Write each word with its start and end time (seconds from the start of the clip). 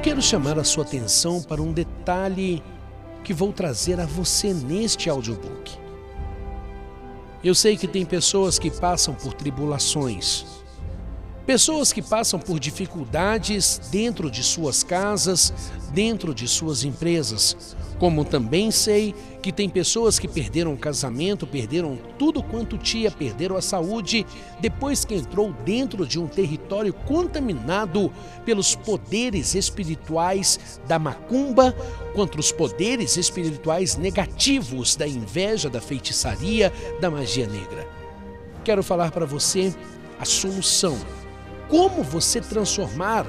eu 0.00 0.02
quero 0.02 0.22
chamar 0.22 0.58
a 0.58 0.64
sua 0.64 0.82
atenção 0.82 1.42
para 1.42 1.60
um 1.60 1.74
detalhe 1.74 2.62
que 3.22 3.34
vou 3.34 3.52
trazer 3.52 4.00
a 4.00 4.06
você 4.06 4.54
neste 4.54 5.10
audiobook. 5.10 5.72
Eu 7.44 7.54
sei 7.54 7.76
que 7.76 7.86
tem 7.86 8.06
pessoas 8.06 8.58
que 8.58 8.70
passam 8.70 9.12
por 9.12 9.34
tribulações, 9.34 10.46
pessoas 11.44 11.92
que 11.92 12.00
passam 12.00 12.40
por 12.40 12.58
dificuldades 12.58 13.78
dentro 13.92 14.30
de 14.30 14.42
suas 14.42 14.82
casas, 14.82 15.52
dentro 15.92 16.34
de 16.34 16.48
suas 16.48 16.82
empresas, 16.82 17.76
como 18.00 18.24
também 18.24 18.70
sei 18.70 19.14
que 19.42 19.52
tem 19.52 19.68
pessoas 19.68 20.18
que 20.18 20.26
perderam 20.26 20.72
o 20.72 20.78
casamento, 20.78 21.46
perderam 21.46 21.98
tudo 22.18 22.42
quanto 22.42 22.78
tinha, 22.78 23.10
perderam 23.10 23.58
a 23.58 23.62
saúde, 23.62 24.26
depois 24.58 25.04
que 25.04 25.14
entrou 25.14 25.52
dentro 25.66 26.06
de 26.06 26.18
um 26.18 26.26
território 26.26 26.94
contaminado 26.94 28.10
pelos 28.42 28.74
poderes 28.74 29.54
espirituais 29.54 30.80
da 30.88 30.98
macumba, 30.98 31.76
contra 32.14 32.40
os 32.40 32.50
poderes 32.50 33.18
espirituais 33.18 33.96
negativos 33.96 34.96
da 34.96 35.06
inveja, 35.06 35.68
da 35.68 35.80
feitiçaria, 35.80 36.72
da 37.02 37.10
magia 37.10 37.46
negra. 37.46 37.86
Quero 38.64 38.82
falar 38.82 39.10
para 39.10 39.26
você 39.26 39.74
a 40.18 40.24
solução. 40.24 40.98
Como 41.68 42.02
você 42.02 42.40
transformar 42.40 43.26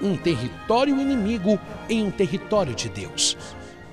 um 0.00 0.16
território 0.16 1.00
inimigo 1.00 1.58
em 1.88 2.02
um 2.02 2.10
território 2.10 2.74
de 2.74 2.88
Deus. 2.88 3.36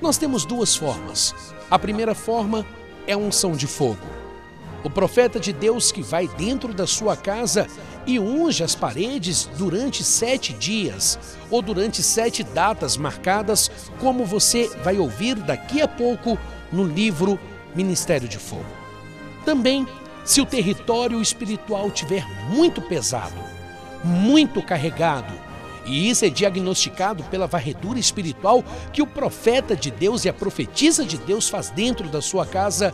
Nós 0.05 0.19
temos 0.19 0.45
duas 0.45 0.75
formas. 0.75 1.33
A 1.67 1.79
primeira 1.79 2.13
forma 2.13 2.63
é 3.07 3.13
a 3.13 3.17
unção 3.17 3.53
de 3.53 3.65
fogo. 3.65 4.05
O 4.83 4.89
profeta 4.89 5.39
de 5.39 5.51
Deus 5.51 5.91
que 5.91 6.03
vai 6.03 6.27
dentro 6.27 6.75
da 6.75 6.85
sua 6.85 7.17
casa 7.17 7.65
e 8.05 8.19
unge 8.19 8.63
as 8.63 8.75
paredes 8.75 9.49
durante 9.57 10.03
sete 10.03 10.53
dias 10.53 11.17
ou 11.49 11.59
durante 11.59 12.03
sete 12.03 12.43
datas 12.43 12.97
marcadas, 12.97 13.71
como 13.99 14.25
você 14.25 14.67
vai 14.83 14.99
ouvir 14.99 15.37
daqui 15.37 15.81
a 15.81 15.87
pouco 15.87 16.37
no 16.71 16.83
livro 16.83 17.39
Ministério 17.73 18.27
de 18.27 18.37
Fogo. 18.37 18.63
Também, 19.43 19.87
se 20.23 20.39
o 20.39 20.45
território 20.45 21.19
espiritual 21.19 21.89
tiver 21.89 22.23
muito 22.51 22.79
pesado, 22.79 23.41
muito 24.03 24.61
carregado, 24.61 25.33
e 25.85 26.09
isso 26.09 26.25
é 26.25 26.29
diagnosticado 26.29 27.23
pela 27.25 27.47
varredura 27.47 27.99
espiritual 27.99 28.63
que 28.91 29.01
o 29.01 29.07
profeta 29.07 29.75
de 29.75 29.91
Deus 29.91 30.25
e 30.25 30.29
a 30.29 30.33
profetisa 30.33 31.05
de 31.05 31.17
Deus 31.17 31.47
faz 31.47 31.69
dentro 31.69 32.09
da 32.09 32.21
sua 32.21 32.45
casa. 32.45 32.93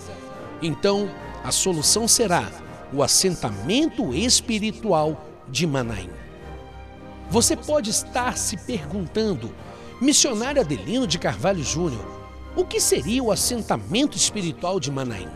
Então, 0.62 1.10
a 1.44 1.52
solução 1.52 2.08
será 2.08 2.50
o 2.94 3.02
assentamento 3.02 4.14
espiritual 4.14 5.26
de 5.48 5.66
Manaim. 5.66 6.10
Você 7.30 7.56
pode 7.56 7.90
estar 7.90 8.38
se 8.38 8.58
perguntando, 8.58 9.54
missionário 10.02 10.62
Adelino 10.62 11.08
de 11.08 11.18
Carvalho 11.18 11.64
Júnior, 11.64 12.06
o 12.56 12.66
que 12.66 12.82
seria 12.82 13.24
o 13.24 13.32
assentamento 13.32 14.18
espiritual 14.18 14.80
de 14.80 14.92
Manaim? 14.92 15.30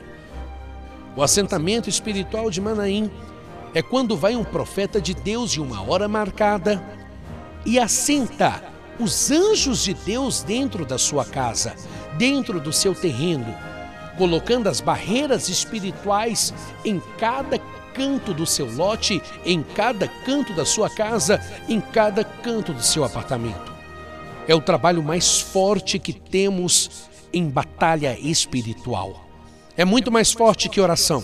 O 1.15 1.23
assentamento 1.23 1.87
espiritual 1.87 2.49
de 2.49 2.59
Manaim 2.59 3.09
é 3.73 3.81
quando 3.81 4.17
vai 4.17 4.35
um 4.35 4.43
profeta 4.43 4.99
de 4.99 5.13
Deus 5.13 5.55
em 5.55 5.61
uma 5.61 5.81
hora 5.81 6.09
marcada, 6.09 6.83
e 7.65 7.79
assenta 7.79 8.63
os 8.99 9.31
anjos 9.31 9.83
de 9.83 9.93
Deus 9.93 10.43
dentro 10.43 10.85
da 10.85 10.97
sua 10.97 11.25
casa, 11.25 11.75
dentro 12.17 12.59
do 12.59 12.71
seu 12.71 12.93
terreno, 12.93 13.53
colocando 14.17 14.67
as 14.67 14.79
barreiras 14.79 15.49
espirituais 15.49 16.53
em 16.83 17.01
cada 17.17 17.59
canto 17.93 18.33
do 18.33 18.45
seu 18.45 18.69
lote, 18.71 19.21
em 19.45 19.63
cada 19.63 20.07
canto 20.07 20.53
da 20.53 20.65
sua 20.65 20.89
casa, 20.89 21.41
em 21.67 21.79
cada 21.79 22.23
canto 22.23 22.73
do 22.73 22.83
seu 22.83 23.03
apartamento. 23.03 23.73
É 24.47 24.53
o 24.53 24.61
trabalho 24.61 25.01
mais 25.01 25.39
forte 25.39 25.97
que 25.97 26.13
temos 26.13 27.09
em 27.33 27.49
batalha 27.49 28.17
espiritual. 28.19 29.25
É 29.75 29.83
muito 29.83 30.11
mais 30.11 30.31
forte 30.31 30.69
que 30.69 30.79
oração, 30.79 31.23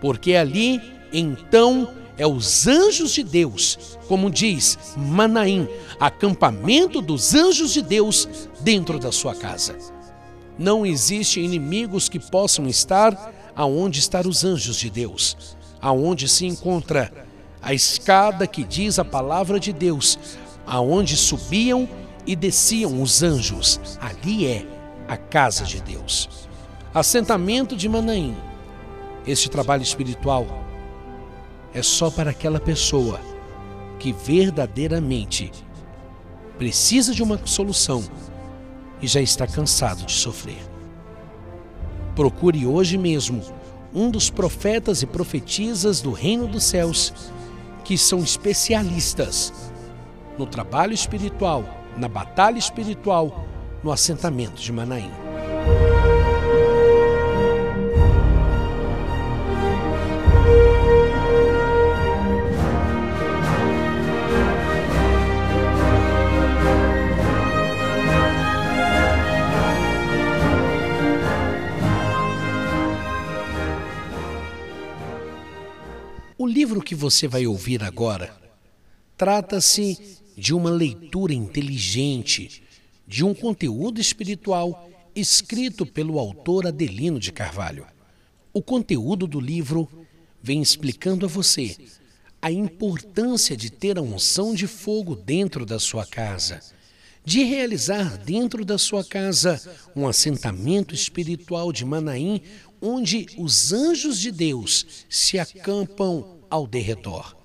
porque 0.00 0.34
ali 0.34 0.80
então 1.12 1.97
é 2.18 2.26
os 2.26 2.66
anjos 2.66 3.12
de 3.12 3.22
Deus, 3.22 3.96
como 4.08 4.28
diz 4.28 4.76
Manaim, 4.96 5.68
acampamento 6.00 7.00
dos 7.00 7.32
anjos 7.32 7.72
de 7.72 7.80
Deus 7.80 8.28
dentro 8.60 8.98
da 8.98 9.12
sua 9.12 9.34
casa. 9.34 9.78
Não 10.58 10.84
existe 10.84 11.40
inimigos 11.40 12.08
que 12.08 12.18
possam 12.18 12.66
estar 12.66 13.32
aonde 13.54 14.00
estão 14.00 14.22
os 14.28 14.44
anjos 14.44 14.76
de 14.76 14.90
Deus, 14.90 15.56
aonde 15.80 16.28
se 16.28 16.44
encontra 16.44 17.12
a 17.62 17.72
escada 17.72 18.46
que 18.46 18.64
diz 18.64 18.98
a 18.98 19.04
palavra 19.04 19.60
de 19.60 19.72
Deus, 19.72 20.18
aonde 20.66 21.16
subiam 21.16 21.88
e 22.26 22.34
desciam 22.34 23.00
os 23.00 23.22
anjos. 23.22 23.80
Ali 24.00 24.44
é 24.44 24.66
a 25.06 25.16
casa 25.16 25.64
de 25.64 25.80
Deus. 25.80 26.28
Assentamento 26.92 27.76
de 27.76 27.88
Manaim. 27.88 28.36
Este 29.24 29.48
trabalho 29.48 29.82
espiritual 29.82 30.67
é 31.78 31.82
só 31.82 32.10
para 32.10 32.30
aquela 32.30 32.58
pessoa 32.58 33.20
que 33.98 34.12
verdadeiramente 34.12 35.52
precisa 36.58 37.14
de 37.14 37.22
uma 37.22 37.40
solução 37.46 38.02
e 39.00 39.06
já 39.06 39.20
está 39.20 39.46
cansado 39.46 40.04
de 40.04 40.12
sofrer. 40.12 40.58
Procure 42.16 42.66
hoje 42.66 42.98
mesmo 42.98 43.42
um 43.94 44.10
dos 44.10 44.28
profetas 44.28 45.02
e 45.02 45.06
profetisas 45.06 46.00
do 46.00 46.10
reino 46.10 46.48
dos 46.48 46.64
céus 46.64 47.14
que 47.84 47.96
são 47.96 48.18
especialistas 48.18 49.52
no 50.36 50.46
trabalho 50.46 50.92
espiritual, 50.92 51.64
na 51.96 52.08
batalha 52.08 52.58
espiritual, 52.58 53.46
no 53.84 53.92
assentamento 53.92 54.60
de 54.60 54.72
Manaim. 54.72 55.10
Livro 76.58 76.82
que 76.82 76.96
você 76.96 77.28
vai 77.28 77.46
ouvir 77.46 77.84
agora 77.84 78.36
trata-se 79.16 80.18
de 80.36 80.52
uma 80.52 80.70
leitura 80.70 81.32
inteligente 81.32 82.64
de 83.06 83.24
um 83.24 83.32
conteúdo 83.32 84.00
espiritual 84.00 84.90
escrito 85.14 85.86
pelo 85.86 86.18
autor 86.18 86.66
Adelino 86.66 87.20
de 87.20 87.30
Carvalho. 87.30 87.86
O 88.52 88.60
conteúdo 88.60 89.24
do 89.24 89.38
livro 89.38 89.88
vem 90.42 90.60
explicando 90.60 91.26
a 91.26 91.28
você 91.28 91.76
a 92.42 92.50
importância 92.50 93.56
de 93.56 93.70
ter 93.70 93.96
a 93.96 94.02
unção 94.02 94.52
de 94.52 94.66
fogo 94.66 95.14
dentro 95.14 95.64
da 95.64 95.78
sua 95.78 96.04
casa, 96.04 96.60
de 97.24 97.44
realizar 97.44 98.18
dentro 98.18 98.64
da 98.64 98.78
sua 98.78 99.04
casa 99.04 99.62
um 99.94 100.08
assentamento 100.08 100.92
espiritual 100.92 101.72
de 101.72 101.84
Manaim, 101.84 102.42
onde 102.82 103.28
os 103.38 103.72
anjos 103.72 104.18
de 104.18 104.32
Deus 104.32 105.06
se 105.08 105.38
acampam 105.38 106.37
ao 106.50 106.66
derredor. 106.66 107.36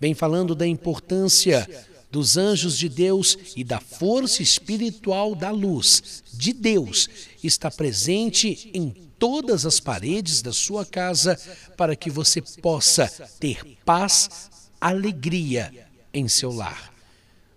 Vem 0.00 0.14
falando 0.14 0.54
da 0.54 0.66
importância 0.66 1.68
dos 2.10 2.36
anjos 2.36 2.76
de 2.76 2.88
Deus 2.88 3.38
e 3.56 3.64
da 3.64 3.80
força 3.80 4.42
espiritual 4.42 5.34
da 5.34 5.50
luz 5.50 6.22
de 6.34 6.52
Deus 6.52 7.08
está 7.42 7.70
presente 7.70 8.70
em 8.74 8.90
todas 9.18 9.64
as 9.64 9.80
paredes 9.80 10.42
da 10.42 10.52
sua 10.52 10.84
casa 10.84 11.40
para 11.76 11.96
que 11.96 12.10
você 12.10 12.42
possa 12.60 13.08
ter 13.40 13.64
paz, 13.84 14.50
alegria 14.80 15.72
em 16.12 16.28
seu 16.28 16.52
lar. 16.52 16.92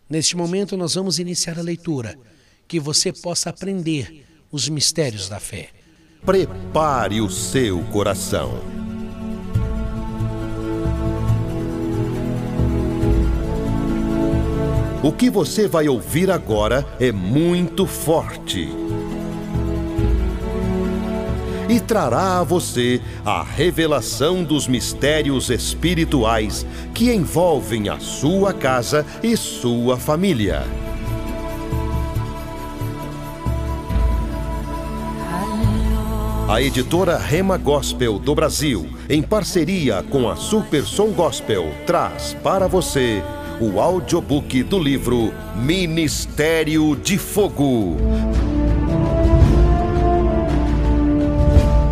Neste 0.10 0.38
momento 0.38 0.78
nós 0.78 0.94
vamos 0.94 1.20
iniciar 1.20 1.60
a 1.60 1.64
leitura, 1.64 2.18
que 2.68 2.80
você 2.80 3.12
possa 3.12 3.50
aprender 3.50 4.26
os 4.52 4.70
mistérios 4.70 5.28
da 5.28 5.40
fé. 5.40 5.70
Prepare 6.24 7.20
o 7.20 7.30
seu 7.30 7.84
coração 7.86 8.85
O 15.06 15.12
que 15.12 15.30
você 15.30 15.68
vai 15.68 15.88
ouvir 15.88 16.32
agora 16.32 16.84
é 17.00 17.12
muito 17.12 17.86
forte. 17.86 18.68
E 21.70 21.80
trará 21.80 22.40
a 22.40 22.44
você 22.44 23.00
a 23.24 23.44
revelação 23.44 24.44
dos 24.44 24.68
mistérios 24.68 25.52
espirituais 25.52 26.66
que 26.92 27.14
envolvem 27.14 27.88
a 27.88 28.00
sua 28.00 28.52
casa 28.52 29.06
e 29.22 29.38
sua 29.38 29.96
família. 29.96 30.64
A 36.50 36.60
editora 36.60 37.16
Rema 37.16 37.58
Gospel 37.58 38.18
do 38.18 38.34
Brasil, 38.34 38.90
em 39.08 39.22
parceria 39.22 40.04
com 40.10 40.28
a 40.28 40.36
Super 40.36 40.84
Som 40.84 41.10
Gospel, 41.12 41.72
traz 41.86 42.36
para 42.42 42.68
você 42.68 43.22
o 43.60 43.80
audiobook 43.80 44.64
do 44.64 44.78
livro 44.78 45.34
Ministério 45.56 46.96
de 46.96 47.18
Fogo. 47.18 47.96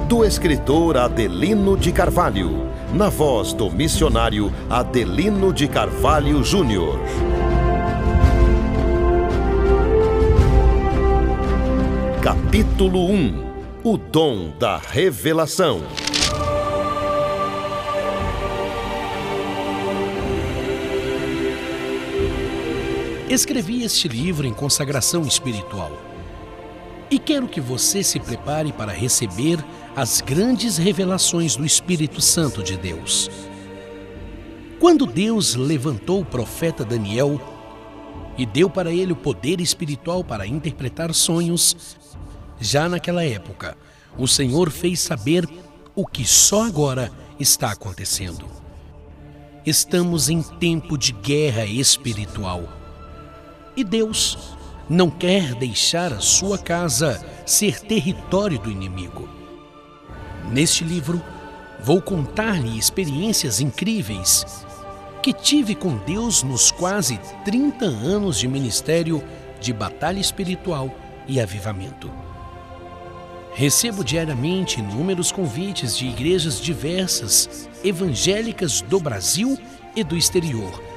Do 0.10 0.26
escritor 0.26 0.98
Adelino 0.98 1.78
de 1.78 1.92
Carvalho, 1.92 2.68
na 2.94 3.08
voz 3.08 3.54
do 3.54 3.72
missionário 3.72 4.52
Adelino 4.70 5.54
de 5.54 5.68
Carvalho 5.68 6.44
Júnior. 6.44 7.00
Capítulo 12.22 13.10
1 13.10 13.44
O 13.84 13.98
dom 13.98 14.52
da 14.60 14.78
revelação. 14.78 15.82
Escrevi 23.34 23.82
este 23.82 24.08
livro 24.08 24.46
em 24.46 24.54
consagração 24.54 25.24
espiritual. 25.24 25.92
E 27.10 27.18
quero 27.18 27.48
que 27.48 27.60
você 27.60 28.04
se 28.04 28.20
prepare 28.20 28.72
para 28.72 28.92
receber 28.92 29.58
as 29.96 30.22
grandes 30.22 30.78
revelações 30.78 31.56
do 31.56 31.66
Espírito 31.66 32.22
Santo 32.22 32.62
de 32.62 32.78
Deus. 32.78 33.32
Quando 34.80 35.08
Deus 35.08 35.56
levantou 35.56 36.22
o 36.22 36.26
profeta 36.26 36.86
Daniel 36.86 37.42
e 38.38 38.46
deu 38.46 38.70
para 38.70 38.92
ele 38.92 39.14
o 39.14 39.16
poder 39.16 39.60
espiritual 39.60 40.24
para 40.24 40.46
interpretar 40.46 41.12
sonhos, 41.12 41.98
já 42.62 42.88
naquela 42.88 43.26
época, 43.26 43.76
o 44.16 44.28
Senhor 44.28 44.70
fez 44.70 45.00
saber 45.00 45.50
o 45.96 46.06
que 46.06 46.24
só 46.24 46.68
agora 46.68 47.12
está 47.40 47.72
acontecendo. 47.72 48.46
Estamos 49.66 50.30
em 50.30 50.44
tempo 50.44 50.96
de 51.00 51.14
guerra 51.14 51.66
espiritual 51.66 52.83
e 53.76 53.84
Deus 53.84 54.56
não 54.90 55.10
quer 55.10 55.56
deixar 55.56 56.12
a 56.12 56.20
sua 56.20 56.58
casa 56.58 57.24
ser 57.46 57.80
território 57.80 58.60
do 58.60 58.70
inimigo. 58.70 59.28
Neste 60.52 60.84
livro, 60.84 61.22
vou 61.82 62.02
contar-lhe 62.02 62.78
experiências 62.78 63.60
incríveis 63.60 64.66
que 65.22 65.34
tive 65.34 65.74
com 65.74 65.98
Deus 65.98 66.44
nos 66.44 66.70
quase 66.70 67.18
30 67.46 67.86
anos 67.86 68.38
de 68.38 68.48
ministério 68.48 69.24
de 69.60 69.72
batalha 69.72 70.20
espiritual 70.20 70.94
e 71.26 71.40
avivamento. 71.40 72.12
Recebo 73.54 74.04
diariamente 74.04 74.80
inúmeros 74.80 75.32
convites 75.32 75.96
de 75.98 76.08
igrejas 76.08 76.60
diversas, 76.60 77.70
evangélicas 77.84 78.82
do 78.82 79.00
Brasil 79.00 79.58
e 79.96 80.04
do 80.04 80.18
exterior 80.18 80.93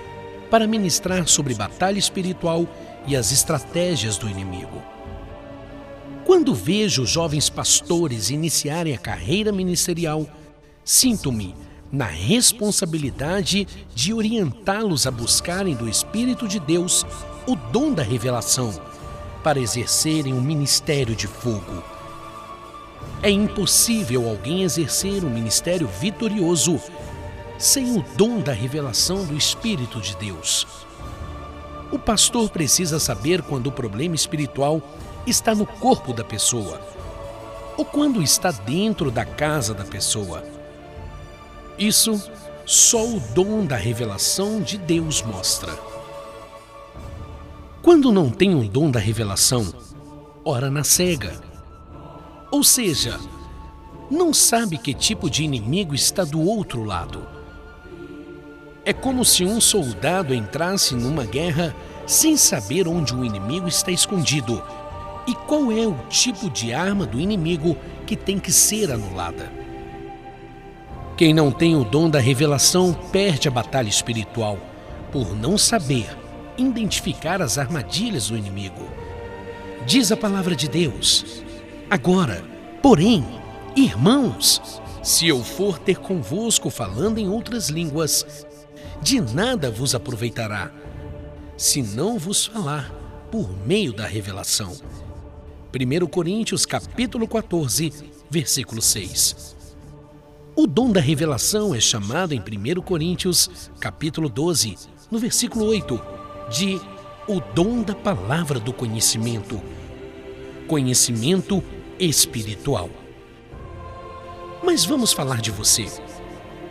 para 0.50 0.66
ministrar 0.66 1.26
sobre 1.26 1.54
batalha 1.54 1.98
espiritual 1.98 2.66
e 3.06 3.16
as 3.16 3.32
estratégias 3.32 4.16
do 4.16 4.28
inimigo. 4.28 4.82
Quando 6.24 6.54
vejo 6.54 7.06
jovens 7.06 7.48
pastores 7.48 8.30
iniciarem 8.30 8.94
a 8.94 8.98
carreira 8.98 9.52
ministerial, 9.52 10.26
sinto-me 10.84 11.54
na 11.90 12.06
responsabilidade 12.06 13.66
de 13.94 14.12
orientá-los 14.12 15.06
a 15.06 15.10
buscarem 15.10 15.74
do 15.74 15.88
Espírito 15.88 16.48
de 16.48 16.58
Deus 16.58 17.06
o 17.46 17.54
dom 17.54 17.92
da 17.92 18.02
revelação 18.02 18.74
para 19.42 19.60
exercerem 19.60 20.34
um 20.34 20.40
ministério 20.40 21.14
de 21.14 21.28
fogo. 21.28 21.82
É 23.22 23.30
impossível 23.30 24.28
alguém 24.28 24.62
exercer 24.62 25.24
um 25.24 25.30
ministério 25.30 25.88
vitorioso 26.00 26.80
sem 27.58 27.96
o 27.96 28.04
dom 28.16 28.40
da 28.40 28.52
revelação 28.52 29.24
do 29.24 29.36
Espírito 29.36 30.00
de 30.00 30.14
Deus. 30.16 30.66
O 31.90 31.98
pastor 31.98 32.50
precisa 32.50 32.98
saber 32.98 33.42
quando 33.42 33.68
o 33.68 33.72
problema 33.72 34.14
espiritual 34.14 34.82
está 35.26 35.54
no 35.54 35.64
corpo 35.64 36.12
da 36.12 36.24
pessoa 36.24 36.80
ou 37.76 37.84
quando 37.84 38.22
está 38.22 38.50
dentro 38.50 39.10
da 39.10 39.24
casa 39.24 39.72
da 39.72 39.84
pessoa. 39.84 40.42
Isso 41.78 42.20
só 42.64 43.04
o 43.06 43.20
dom 43.34 43.64
da 43.64 43.76
revelação 43.76 44.60
de 44.60 44.76
Deus 44.76 45.22
mostra. 45.22 45.72
Quando 47.82 48.10
não 48.10 48.30
tem 48.30 48.54
um 48.54 48.66
dom 48.66 48.90
da 48.90 48.98
revelação, 48.98 49.72
ora 50.44 50.70
na 50.70 50.82
cega. 50.82 51.40
Ou 52.50 52.64
seja, 52.64 53.20
não 54.10 54.34
sabe 54.34 54.78
que 54.78 54.92
tipo 54.92 55.30
de 55.30 55.44
inimigo 55.44 55.94
está 55.94 56.24
do 56.24 56.40
outro 56.40 56.82
lado 56.82 57.35
é 58.86 58.92
como 58.92 59.24
se 59.24 59.44
um 59.44 59.60
soldado 59.60 60.32
entrasse 60.32 60.94
numa 60.94 61.24
guerra 61.24 61.74
sem 62.06 62.36
saber 62.36 62.86
onde 62.86 63.12
o 63.12 63.24
inimigo 63.24 63.66
está 63.66 63.90
escondido 63.90 64.62
e 65.26 65.34
qual 65.34 65.72
é 65.72 65.84
o 65.84 65.98
tipo 66.08 66.48
de 66.48 66.72
arma 66.72 67.04
do 67.04 67.18
inimigo 67.18 67.76
que 68.06 68.14
tem 68.14 68.38
que 68.38 68.52
ser 68.52 68.92
anulada. 68.92 69.50
Quem 71.16 71.34
não 71.34 71.50
tem 71.50 71.74
o 71.74 71.82
dom 71.82 72.08
da 72.08 72.20
revelação 72.20 72.94
perde 73.10 73.48
a 73.48 73.50
batalha 73.50 73.88
espiritual 73.88 74.56
por 75.10 75.34
não 75.34 75.58
saber 75.58 76.06
identificar 76.56 77.42
as 77.42 77.58
armadilhas 77.58 78.28
do 78.28 78.36
inimigo. 78.36 78.88
Diz 79.84 80.12
a 80.12 80.16
palavra 80.16 80.54
de 80.54 80.68
Deus. 80.68 81.42
Agora, 81.90 82.44
porém, 82.80 83.26
irmãos, 83.74 84.80
se 85.02 85.26
eu 85.26 85.42
for 85.42 85.78
ter 85.78 85.98
convosco 85.98 86.70
falando 86.70 87.18
em 87.18 87.28
outras 87.28 87.68
línguas, 87.68 88.45
de 89.06 89.20
nada 89.20 89.70
vos 89.70 89.94
aproveitará, 89.94 90.68
se 91.56 91.80
não 91.80 92.18
vos 92.18 92.46
falar 92.46 92.90
por 93.30 93.56
meio 93.64 93.92
da 93.92 94.04
revelação. 94.04 94.76
1 95.72 96.06
Coríntios 96.08 96.66
capítulo 96.66 97.28
14, 97.28 97.92
versículo 98.28 98.82
6. 98.82 99.54
O 100.56 100.66
dom 100.66 100.90
da 100.90 101.00
revelação 101.00 101.72
é 101.72 101.78
chamado 101.78 102.34
em 102.34 102.40
1 102.40 102.82
Coríntios 102.82 103.70
capítulo 103.78 104.28
12, 104.28 104.76
no 105.08 105.20
versículo 105.20 105.66
8, 105.66 106.02
de 106.50 106.80
o 107.28 107.38
dom 107.54 107.82
da 107.82 107.94
palavra 107.94 108.58
do 108.58 108.72
conhecimento, 108.72 109.62
conhecimento 110.66 111.62
espiritual. 111.96 112.90
Mas 114.64 114.84
vamos 114.84 115.12
falar 115.12 115.40
de 115.40 115.52
você. 115.52 115.86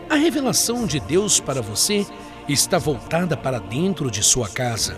A 0.09 0.15
revelação 0.15 0.85
de 0.85 0.99
Deus 0.99 1.39
para 1.39 1.61
você 1.61 2.05
está 2.47 2.77
voltada 2.77 3.35
para 3.35 3.59
dentro 3.59 4.11
de 4.11 4.21
sua 4.21 4.47
casa. 4.47 4.95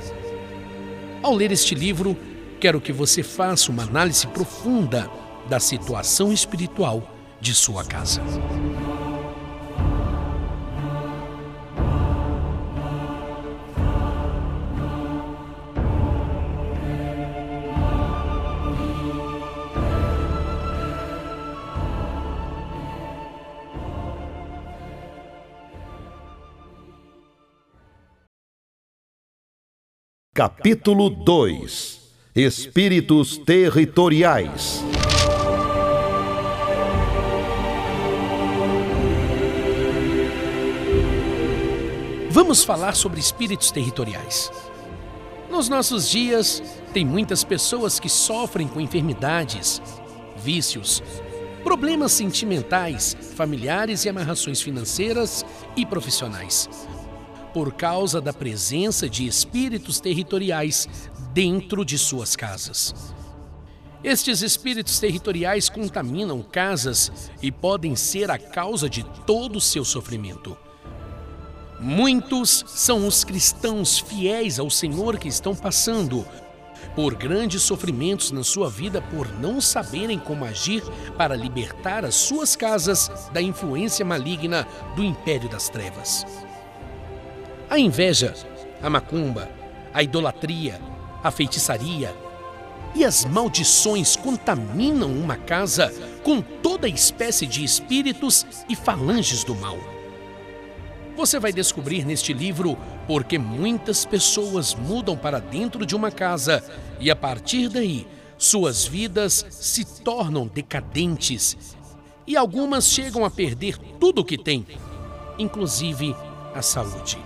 Ao 1.24 1.34
ler 1.34 1.52
este 1.52 1.74
livro, 1.74 2.18
quero 2.60 2.82
que 2.82 2.92
você 2.92 3.24
faça 3.24 3.72
uma 3.72 3.84
análise 3.84 4.28
profunda 4.28 5.10
da 5.50 5.60
situação 5.60 6.32
espiritual 6.34 7.10
de 7.40 7.54
sua 7.54 7.86
casa. 7.86 8.22
Capítulo 30.38 31.10
2 31.10 32.00
Espíritos 32.36 33.40
Territoriais 33.40 34.84
Vamos 42.30 42.64
falar 42.64 42.96
sobre 42.96 43.20
espíritos 43.20 43.72
territoriais. 43.72 44.52
Nos 45.50 45.70
nossos 45.70 46.08
dias, 46.08 46.62
tem 46.94 47.04
muitas 47.04 47.44
pessoas 47.44 48.00
que 48.00 48.08
sofrem 48.08 48.68
com 48.68 48.80
enfermidades, 48.80 49.82
vícios, 50.38 51.02
problemas 51.64 52.12
sentimentais, 52.12 53.18
familiares 53.36 54.06
e 54.06 54.10
amarrações 54.10 54.62
financeiras 54.62 55.44
e 55.76 55.84
profissionais 55.84 56.70
por 57.58 57.74
causa 57.74 58.22
da 58.22 58.32
presença 58.32 59.10
de 59.10 59.26
espíritos 59.26 60.00
territoriais 60.00 60.88
dentro 61.34 61.84
de 61.84 61.98
suas 61.98 62.36
casas. 62.36 62.94
Estes 64.04 64.44
espíritos 64.44 65.00
territoriais 65.00 65.68
contaminam 65.68 66.44
casas 66.44 67.32
e 67.42 67.52
podem 67.52 67.96
ser 67.96 68.30
a 68.30 68.38
causa 68.38 68.88
de 68.88 69.04
todo 69.26 69.56
o 69.56 69.62
seu 69.62 69.84
sofrimento. 69.84 70.56
Muitos 71.80 72.64
são 72.68 73.08
os 73.08 73.24
cristãos 73.24 73.98
fiéis 73.98 74.60
ao 74.60 74.70
Senhor 74.70 75.18
que 75.18 75.28
estão 75.28 75.56
passando 75.56 76.24
por 76.96 77.16
grandes 77.16 77.64
sofrimentos 77.64 78.32
na 78.32 78.44
sua 78.44 78.70
vida 78.70 79.02
por 79.02 79.28
não 79.40 79.60
saberem 79.60 80.20
como 80.20 80.46
agir 80.46 80.84
para 81.18 81.36
libertar 81.36 82.06
as 82.06 82.14
suas 82.14 82.56
casas 82.56 83.10
da 83.34 83.42
influência 83.42 84.06
maligna 84.06 84.68
do 84.96 85.04
império 85.04 85.50
das 85.50 85.70
trevas. 85.70 86.24
A 87.70 87.78
inveja 87.78 88.34
a 88.82 88.90
macumba, 88.90 89.50
a 89.94 90.04
idolatria, 90.04 90.80
a 91.24 91.32
feitiçaria 91.32 92.16
e 92.96 93.04
as 93.04 93.26
maldições 93.26 94.16
contaminam 94.16 95.12
uma 95.12 95.36
casa 95.36 95.94
com 96.24 96.42
toda 96.42 96.88
espécie 96.88 97.46
de 97.46 97.64
espíritos 97.64 98.46
e 98.70 98.76
falanges 98.76 99.44
do 99.44 99.56
mal. 99.56 99.78
Você 101.16 101.40
vai 101.40 101.52
descobrir 101.52 102.06
neste 102.06 102.32
livro 102.32 102.78
porque 103.08 103.40
muitas 103.40 104.06
pessoas 104.06 104.76
mudam 104.76 105.18
para 105.18 105.40
dentro 105.40 105.86
de 105.86 105.96
uma 105.96 106.12
casa 106.12 106.64
e 107.00 107.10
a 107.10 107.16
partir 107.16 107.70
daí 107.70 108.08
suas 108.38 108.86
vidas 108.86 109.46
se 109.50 109.84
tornam 110.04 110.48
decadentes 110.48 111.76
e 112.28 112.38
algumas 112.38 112.86
chegam 112.86 113.26
a 113.26 113.32
perder 113.32 113.78
tudo 114.00 114.22
o 114.22 114.26
que 114.26 114.38
têm, 114.38 114.66
inclusive 115.40 116.16
a 116.54 116.62
saúde. 116.62 117.18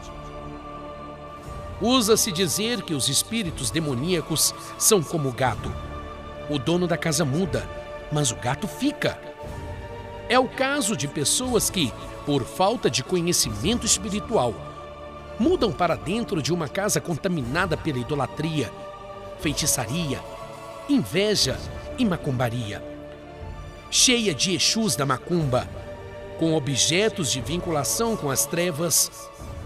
Usa-se 1.82 2.32
dizer 2.32 2.84
que 2.84 2.94
os 2.94 3.10
espíritos 3.10 3.72
demoníacos 3.72 4.54
são 4.78 5.02
como 5.02 5.32
gato. 5.32 5.74
O 6.48 6.60
dono 6.60 6.88
da 6.88 6.96
casa 6.96 7.26
muda, 7.26 7.68
mas 8.12 8.32
o 8.32 8.36
gato 8.36 8.68
fica. 8.68 9.20
É 10.30 10.38
o 10.38 10.48
caso 10.48 10.96
de 10.96 11.08
pessoas 11.08 11.72
que, 11.72 11.92
por 12.26 12.44
falta 12.44 12.90
de 12.90 13.04
conhecimento 13.04 13.86
espiritual, 13.86 14.54
mudam 15.40 15.72
para 15.72 15.96
dentro 15.96 16.40
de 16.40 16.54
uma 16.54 16.68
casa 16.68 17.02
contaminada 17.02 17.76
pela 17.76 17.98
idolatria, 17.98 18.72
feitiçaria, 19.40 20.22
inveja 20.88 21.58
e 21.98 22.06
macumbaria. 22.06 22.84
Cheia 23.90 24.36
de 24.36 24.54
Exus 24.54 24.96
da 24.96 25.06
macumba, 25.06 25.68
com 26.38 26.54
objetos 26.54 27.32
de 27.32 27.42
vinculação 27.42 28.16
com 28.16 28.30
as 28.30 28.46
trevas, 28.46 29.12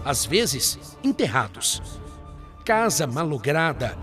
às 0.02 0.24
vezes 0.24 0.78
enterrados. 1.04 1.82
Casa 2.66 3.06
malograda, 3.06 3.96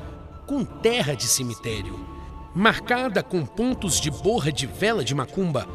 com 0.47 0.65
terra 0.65 1.13
de 1.15 1.25
cemitério, 1.25 1.99
marcada 2.55 3.21
com 3.21 3.45
pontos 3.45 4.01
de 4.01 4.09
borra 4.09 4.51
de 4.51 4.65
vela 4.65 5.03
de 5.03 5.13
macumba 5.13 5.67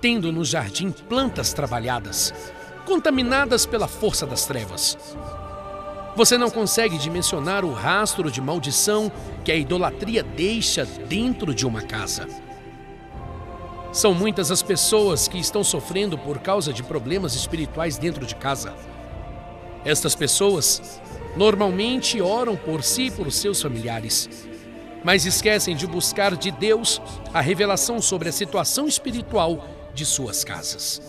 tendo 0.00 0.32
no 0.32 0.44
jardim 0.44 0.90
plantas 0.90 1.52
trabalhadas, 1.52 2.32
contaminadas 2.86 3.66
pela 3.66 3.86
força 3.86 4.26
das 4.26 4.46
trevas. 4.46 4.98
Você 6.16 6.36
não 6.36 6.50
consegue 6.50 6.98
dimensionar 6.98 7.64
o 7.64 7.72
rastro 7.72 8.30
de 8.30 8.40
maldição 8.40 9.12
que 9.44 9.52
a 9.52 9.56
idolatria 9.56 10.22
deixa 10.22 10.84
dentro 10.84 11.54
de 11.54 11.66
uma 11.66 11.82
casa. 11.82 12.26
São 13.92 14.14
muitas 14.14 14.50
as 14.50 14.62
pessoas 14.62 15.28
que 15.28 15.38
estão 15.38 15.62
sofrendo 15.62 16.18
por 16.18 16.38
causa 16.38 16.72
de 16.72 16.82
problemas 16.82 17.34
espirituais 17.34 17.98
dentro 17.98 18.26
de 18.26 18.34
casa. 18.34 18.74
Estas 19.84 20.14
pessoas 20.14 21.00
normalmente 21.36 22.20
oram 22.20 22.56
por 22.56 22.82
si 22.82 23.04
e 23.04 23.10
por 23.10 23.30
seus 23.30 23.62
familiares, 23.62 24.48
mas 25.04 25.24
esquecem 25.24 25.76
de 25.76 25.86
buscar 25.86 26.36
de 26.36 26.50
Deus 26.50 27.00
a 27.32 27.40
revelação 27.40 28.00
sobre 28.00 28.28
a 28.28 28.32
situação 28.32 28.86
espiritual 28.86 29.66
de 29.94 30.04
suas 30.04 30.44
casas. 30.44 31.00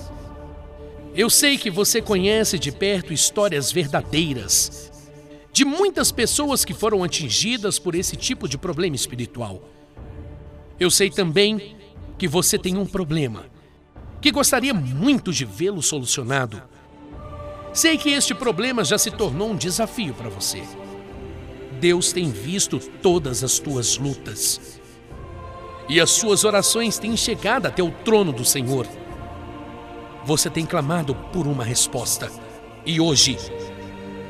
Eu 1.14 1.30
sei 1.30 1.58
que 1.58 1.70
você 1.70 2.02
conhece 2.02 2.58
de 2.58 2.72
perto 2.72 3.12
histórias 3.12 3.72
verdadeiras 3.72 4.92
de 5.54 5.66
muitas 5.66 6.12
pessoas 6.12 6.64
que 6.64 6.74
foram 6.74 7.04
atingidas 7.04 7.78
por 7.78 7.96
esse 7.96 8.16
tipo 8.16 8.48
de 8.48 8.58
problema 8.58 8.96
espiritual. 8.96 9.62
Eu 10.80 10.90
sei 10.90 11.10
também 11.10 11.76
que 12.18 12.28
você 12.28 12.58
tem 12.58 12.78
um 12.78 12.86
problema, 12.86 13.46
que 14.22 14.32
gostaria 14.32 14.74
muito 14.74 15.34
de 15.34 15.44
vê-lo 15.44 15.82
solucionado. 15.82 16.62
Sei 17.74 17.98
que 17.98 18.10
este 18.10 18.34
problema 18.34 18.84
já 18.84 18.98
se 18.98 19.12
tornou 19.12 19.52
um 19.52 19.56
desafio 19.56 20.14
para 20.14 20.30
você. 20.30 20.62
Deus 21.80 22.12
tem 22.12 22.30
visto 22.30 22.80
todas 22.80 23.44
as 23.44 23.60
tuas 23.60 23.98
lutas 23.98 24.80
e 25.90 26.00
as 26.00 26.12
suas 26.12 26.44
orações 26.44 27.00
têm 27.00 27.18
chegado 27.18 27.66
até 27.66 27.82
o 27.82 27.92
trono 27.92 28.32
do 28.32 28.46
Senhor. 28.46 28.88
Você 30.26 30.50
tem 30.50 30.66
clamado 30.66 31.16
por 31.34 31.48
uma 31.48 31.64
resposta 31.64 32.32
e 32.86 33.00
hoje 33.00 33.38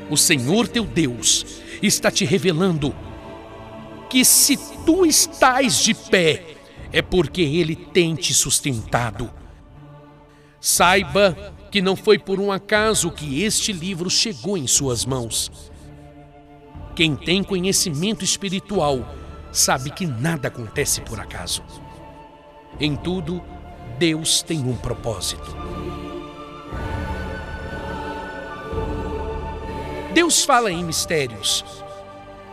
o 0.08 0.16
Senhor 0.16 0.66
teu 0.66 0.84
Deus 0.84 1.60
está 1.82 2.10
te 2.10 2.24
revelando 2.24 2.94
que 4.08 4.24
se 4.24 4.56
tu 4.84 5.04
estás 5.04 5.78
de 5.78 5.94
pé 5.94 6.56
é 6.92 7.02
porque 7.02 7.42
Ele 7.42 7.74
tem 7.74 8.14
te 8.14 8.32
sustentado. 8.32 9.30
Saiba 10.60 11.54
que 11.72 11.80
não 11.80 11.96
foi 11.96 12.18
por 12.18 12.38
um 12.38 12.52
acaso 12.52 13.10
que 13.10 13.42
este 13.42 13.72
livro 13.72 14.10
chegou 14.10 14.58
em 14.58 14.66
suas 14.66 15.06
mãos. 15.06 15.50
Quem 16.94 17.16
tem 17.16 17.42
conhecimento 17.42 18.22
espiritual 18.22 19.08
sabe 19.50 19.90
que 19.90 20.06
nada 20.06 20.48
acontece 20.48 21.00
por 21.00 21.18
acaso. 21.18 21.62
Em 22.78 22.94
tudo, 22.94 23.42
Deus 23.98 24.42
tem 24.42 24.60
um 24.60 24.76
propósito. 24.76 25.56
Deus 30.12 30.44
fala 30.44 30.70
em 30.70 30.84
mistérios. 30.84 31.64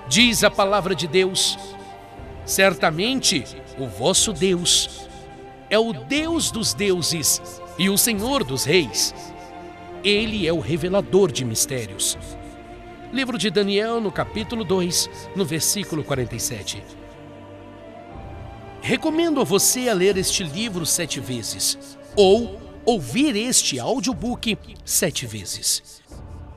Diz 0.08 0.46
a 0.46 0.50
palavra 0.50 0.96
de 0.96 1.10
Deus: 1.10 1.60
certamente 2.46 3.44
o 3.78 3.86
vosso 3.86 4.32
Deus 4.32 5.10
é 5.70 5.78
o 5.78 5.92
Deus 5.92 6.52
dos 6.52 6.74
deuses 6.74 7.59
e 7.79 7.89
o 7.89 7.98
Senhor 7.98 8.43
dos 8.43 8.65
reis. 8.65 9.15
Ele 10.03 10.45
é 10.45 10.51
o 10.51 10.59
revelador 10.59 11.31
de 11.31 11.45
mistérios. 11.45 12.17
Livro 13.12 13.38
de 13.38 13.50
Daniel, 13.50 14.01
no 14.01 14.12
capítulo 14.12 14.65
2, 14.65 15.09
no 15.33 15.45
versículo 15.45 16.03
47. 16.03 16.83
Recomendo 18.81 19.39
a 19.39 19.45
você 19.45 19.88
a 19.88 19.93
ler 19.93 20.17
este 20.17 20.43
livro 20.43 20.86
sete 20.86 21.21
vezes, 21.21 21.98
ou 22.17 22.59
ouvir 22.86 23.36
este 23.36 23.79
audiobook 23.79 24.57
sete 24.83 25.25
vezes. 25.25 26.01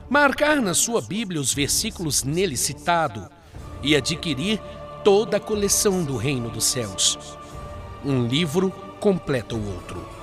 Marcar 0.09 0.61
na 0.61 0.73
sua 0.73 1.01
Bíblia 1.01 1.39
os 1.39 1.53
versículos 1.53 2.23
nele 2.23 2.57
citado 2.57 3.29
e 3.81 3.95
adquirir 3.95 4.59
toda 5.03 5.37
a 5.37 5.39
coleção 5.39 6.03
do 6.03 6.17
Reino 6.17 6.49
dos 6.49 6.65
Céus. 6.65 7.17
Um 8.05 8.27
livro 8.27 8.71
completa 8.99 9.55
o 9.55 9.73
outro. 9.73 10.22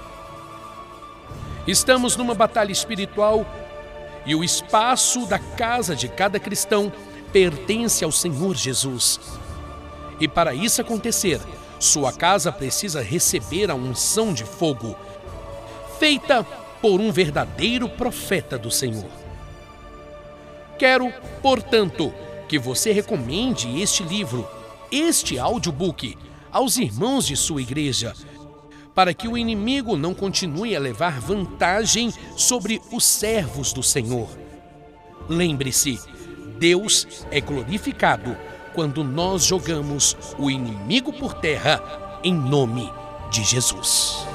Estamos 1.70 2.16
numa 2.16 2.34
batalha 2.34 2.72
espiritual 2.72 3.46
e 4.26 4.34
o 4.34 4.42
espaço 4.42 5.24
da 5.26 5.38
casa 5.38 5.94
de 5.94 6.08
cada 6.08 6.40
cristão 6.40 6.92
pertence 7.32 8.04
ao 8.04 8.10
Senhor 8.10 8.56
Jesus. 8.56 9.20
E 10.18 10.26
para 10.26 10.52
isso 10.52 10.80
acontecer, 10.80 11.40
sua 11.78 12.12
casa 12.12 12.50
precisa 12.50 13.00
receber 13.00 13.70
a 13.70 13.76
unção 13.76 14.34
de 14.34 14.42
fogo, 14.42 14.96
feita 16.00 16.42
por 16.82 17.00
um 17.00 17.12
verdadeiro 17.12 17.88
profeta 17.88 18.58
do 18.58 18.70
Senhor. 18.70 19.08
Quero, 20.76 21.12
portanto, 21.40 22.12
que 22.48 22.58
você 22.58 22.90
recomende 22.90 23.80
este 23.80 24.02
livro, 24.02 24.44
este 24.90 25.38
audiobook, 25.38 26.18
aos 26.50 26.78
irmãos 26.78 27.24
de 27.24 27.36
sua 27.36 27.62
igreja, 27.62 28.12
para 28.94 29.14
que 29.14 29.28
o 29.28 29.36
inimigo 29.36 29.96
não 29.96 30.14
continue 30.14 30.74
a 30.74 30.80
levar 30.80 31.20
vantagem 31.20 32.12
sobre 32.36 32.80
os 32.90 33.04
servos 33.04 33.72
do 33.72 33.82
Senhor. 33.82 34.28
Lembre-se, 35.28 36.00
Deus 36.58 37.26
é 37.30 37.40
glorificado 37.40 38.36
quando 38.74 39.02
nós 39.02 39.44
jogamos 39.44 40.16
o 40.38 40.50
inimigo 40.50 41.12
por 41.12 41.34
terra 41.34 41.82
em 42.22 42.34
nome 42.34 42.90
de 43.30 43.44
Jesus. 43.44 44.29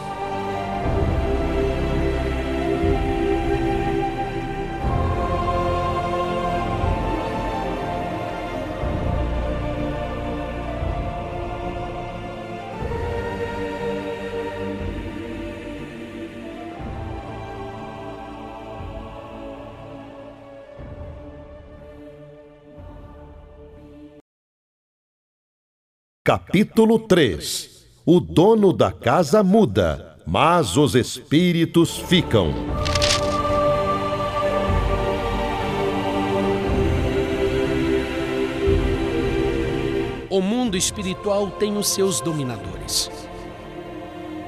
Capítulo 26.25 26.98
3 26.98 27.86
O 28.03 28.20
dono 28.20 28.74
da 28.74 28.91
casa 28.91 29.44
muda, 29.44 30.17
mas 30.25 30.75
os 30.75 30.96
espíritos 30.96 32.00
ficam. 32.00 32.51
O 40.27 40.41
mundo 40.41 40.75
espiritual 40.75 41.51
tem 41.51 41.77
os 41.77 41.89
seus 41.89 42.20
dominadores. 42.22 43.12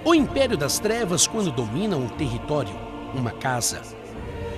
O 0.03 0.15
império 0.15 0.57
das 0.57 0.79
trevas, 0.79 1.27
quando 1.27 1.51
domina 1.51 1.95
um 1.95 2.07
território, 2.07 2.73
uma 3.13 3.29
casa, 3.29 3.83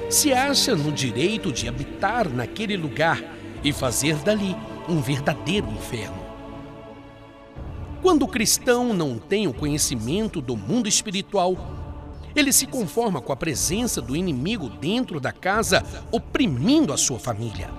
se 0.09 0.31
acha 0.31 0.73
no 0.73 0.89
direito 0.89 1.51
de 1.51 1.67
habitar 1.67 2.29
naquele 2.29 2.77
lugar 2.77 3.21
e 3.61 3.73
fazer 3.73 4.15
dali 4.19 4.55
um 4.88 5.01
verdadeiro 5.01 5.67
inferno. 5.69 6.18
Quando 8.01 8.24
o 8.24 8.27
cristão 8.27 8.94
não 8.94 9.18
tem 9.18 9.48
o 9.48 9.53
conhecimento 9.53 10.39
do 10.39 10.56
mundo 10.56 10.88
espiritual, 10.88 11.58
ele 12.34 12.53
se 12.53 12.65
conforma 12.65 13.22
com 13.22 13.34
a 13.34 13.36
presença 13.36 14.01
do 14.01 14.15
inimigo 14.15 14.70
dentro 14.70 15.20
da 15.20 15.34
casa, 15.34 15.84
oprimindo 16.12 16.94
a 16.94 16.98
sua 16.98 17.20
família. 17.20 17.70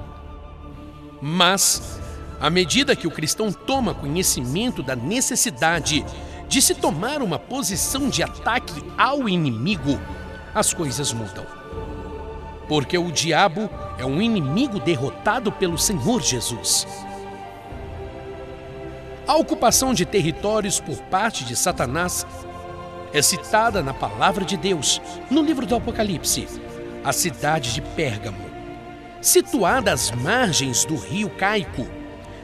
Mas, 1.22 1.98
à 2.38 2.50
medida 2.50 2.94
que 2.94 3.06
o 3.06 3.10
cristão 3.10 3.50
toma 3.50 3.94
conhecimento 3.94 4.82
da 4.82 4.94
necessidade 4.94 6.04
de 6.48 6.60
se 6.60 6.74
tomar 6.74 7.22
uma 7.22 7.38
posição 7.38 8.10
de 8.10 8.22
ataque 8.22 8.84
ao 8.98 9.26
inimigo, 9.26 9.98
as 10.54 10.74
coisas 10.74 11.12
mudam. 11.12 11.46
Porque 12.68 12.98
o 12.98 13.10
diabo 13.10 13.70
é 13.98 14.04
um 14.04 14.20
inimigo 14.20 14.78
derrotado 14.78 15.50
pelo 15.50 15.78
Senhor 15.78 16.20
Jesus. 16.20 16.86
A 19.30 19.36
ocupação 19.36 19.94
de 19.94 20.04
territórios 20.04 20.80
por 20.80 20.96
parte 21.02 21.44
de 21.44 21.54
Satanás 21.54 22.26
é 23.12 23.22
citada 23.22 23.80
na 23.80 23.94
palavra 23.94 24.44
de 24.44 24.56
Deus, 24.56 25.00
no 25.30 25.40
livro 25.40 25.64
do 25.64 25.76
Apocalipse, 25.76 26.48
a 27.04 27.12
cidade 27.12 27.72
de 27.72 27.80
Pérgamo. 27.80 28.44
Situada 29.22 29.92
às 29.92 30.10
margens 30.10 30.84
do 30.84 30.96
rio 30.96 31.30
Caico, 31.30 31.86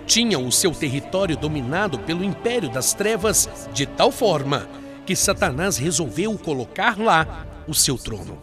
tinha 0.06 0.38
o 0.38 0.52
seu 0.52 0.70
território 0.70 1.36
dominado 1.36 1.98
pelo 1.98 2.22
império 2.22 2.70
das 2.70 2.94
trevas 2.94 3.68
de 3.74 3.84
tal 3.84 4.12
forma 4.12 4.68
que 5.04 5.16
Satanás 5.16 5.78
resolveu 5.78 6.38
colocar 6.38 6.96
lá 7.00 7.44
o 7.66 7.74
seu 7.74 7.98
trono. 7.98 8.38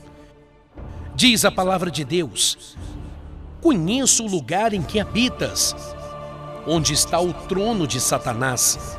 Diz 1.15 1.45
a 1.45 1.51
palavra 1.51 1.89
de 1.89 2.03
Deus: 2.03 2.75
Conheço 3.61 4.25
o 4.25 4.29
lugar 4.29 4.73
em 4.73 4.81
que 4.81 4.99
habitas, 4.99 5.92
onde 6.65 6.93
está 6.93 7.19
o 7.19 7.33
trono 7.33 7.85
de 7.87 7.99
Satanás, 7.99 8.97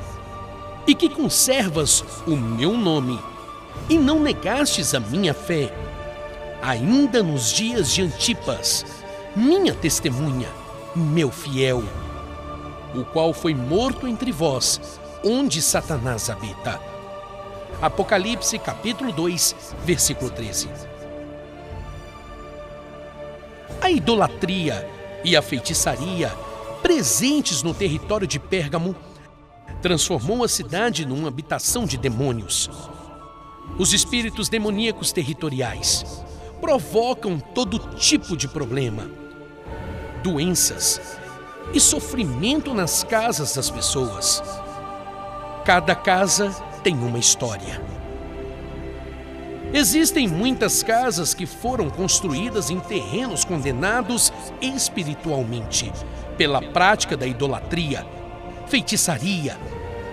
e 0.87 0.95
que 0.95 1.09
conservas 1.09 2.05
o 2.27 2.37
meu 2.37 2.77
nome, 2.77 3.19
e 3.89 3.99
não 3.99 4.21
negastes 4.21 4.95
a 4.95 5.01
minha 5.01 5.35
fé, 5.35 5.73
ainda 6.63 7.23
nos 7.23 7.53
dias 7.53 7.93
de 7.93 8.03
Antipas, 8.03 8.85
minha 9.35 9.75
testemunha, 9.75 10.49
meu 10.95 11.31
fiel, 11.31 11.83
o 12.95 13.05
qual 13.05 13.33
foi 13.33 13.55
morto 13.55 14.07
entre 14.07 14.31
vós, 14.31 15.01
onde 15.25 15.61
Satanás 15.61 16.31
habita. 16.31 16.81
Apocalipse 17.83 18.59
capítulo 18.59 19.13
2, 19.13 19.75
versículo 19.85 20.31
13. 20.31 20.69
A 23.81 23.91
idolatria 23.91 24.89
e 25.25 25.37
a 25.37 25.43
feitiçaria 25.43 26.33
presentes 26.85 27.63
no 27.63 27.73
território 27.73 28.27
de 28.27 28.39
Pérgamo, 28.39 28.95
transformou 29.81 30.45
a 30.45 30.49
cidade 30.49 31.07
numa 31.07 31.29
habitação 31.29 31.87
de 31.87 31.97
demônios. 31.97 32.69
Os 33.79 33.95
espíritos 33.95 34.51
demoníacos 34.51 35.11
territoriais 35.11 36.05
provocam 36.61 37.41
todo 37.41 37.79
tipo 37.97 38.37
de 38.37 38.47
problema, 38.47 39.11
doenças 40.23 41.01
e 41.73 41.81
sofrimento 41.81 42.75
nas 42.75 43.03
casas 43.03 43.55
das 43.55 43.71
pessoas. 43.71 44.43
Cada 45.65 45.95
casa 45.95 46.51
tem 46.83 46.95
uma 46.99 47.19
história. 47.19 47.83
Existem 49.73 50.29
muitas 50.29 50.83
casas 50.83 51.33
que 51.33 51.47
foram 51.47 51.89
construídas 51.89 52.69
em 52.69 52.79
terrenos 52.79 53.43
condenados 53.43 54.31
espiritualmente 54.61 55.91
pela 56.37 56.61
prática 56.61 57.17
da 57.17 57.27
idolatria, 57.27 58.07
feitiçaria, 58.67 59.57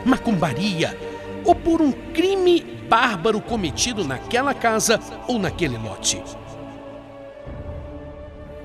macumbaria 0.05 0.97
ou 1.45 1.55
por 1.55 1.81
um 1.81 1.91
crime 1.91 2.61
bárbaro 2.89 3.41
cometido 3.41 4.03
naquela 4.03 4.53
casa 4.53 4.99
ou 5.27 5.39
naquele 5.39 5.77
lote. 5.77 6.21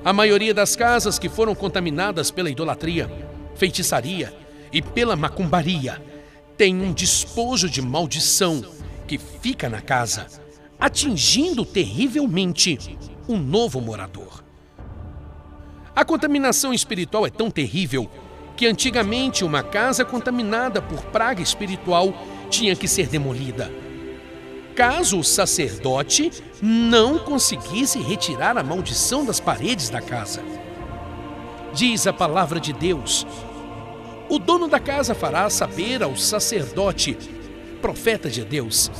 A 0.03 0.13
maioria 0.13 0.53
das 0.53 0.75
casas 0.75 1.19
que 1.19 1.27
foram 1.27 1.55
contaminadas 1.55 2.31
pela 2.31 2.49
idolatria, 2.49 3.09
feitiçaria 3.55 4.33
e 4.71 4.81
pela 4.81 5.15
macumbaria 5.15 6.01
tem 6.55 6.81
um 6.81 6.93
despojo 6.93 7.69
de 7.69 7.81
maldição 7.81 8.63
que 9.07 9.17
fica 9.17 9.69
na 9.69 9.81
casa, 9.81 10.27
atingindo 10.79 11.65
terrivelmente 11.65 12.97
um 13.27 13.37
novo 13.37 13.79
morador. 13.81 14.46
A 15.97 16.05
contaminação 16.05 16.71
espiritual 16.71 17.25
é 17.25 17.29
tão 17.31 17.49
terrível 17.49 18.07
que 18.55 18.67
antigamente 18.67 19.43
uma 19.43 19.63
casa 19.63 20.05
contaminada 20.05 20.79
por 20.79 21.01
praga 21.05 21.41
espiritual 21.41 22.13
tinha 22.51 22.75
que 22.75 22.87
ser 22.87 23.07
demolida. 23.07 23.73
Caso 24.75 25.17
o 25.17 25.23
sacerdote 25.23 26.31
não 26.61 27.17
conseguisse 27.17 27.97
retirar 27.97 28.59
a 28.59 28.63
maldição 28.63 29.25
das 29.25 29.39
paredes 29.39 29.89
da 29.89 29.99
casa. 29.99 30.43
Diz 31.73 32.05
a 32.05 32.13
palavra 32.13 32.59
de 32.59 32.73
Deus: 32.73 33.25
o 34.29 34.37
dono 34.37 34.67
da 34.67 34.79
casa 34.79 35.15
fará 35.15 35.49
saber 35.49 36.03
ao 36.03 36.15
sacerdote, 36.15 37.17
profeta 37.81 38.29
de 38.29 38.45
Deus, 38.45 38.91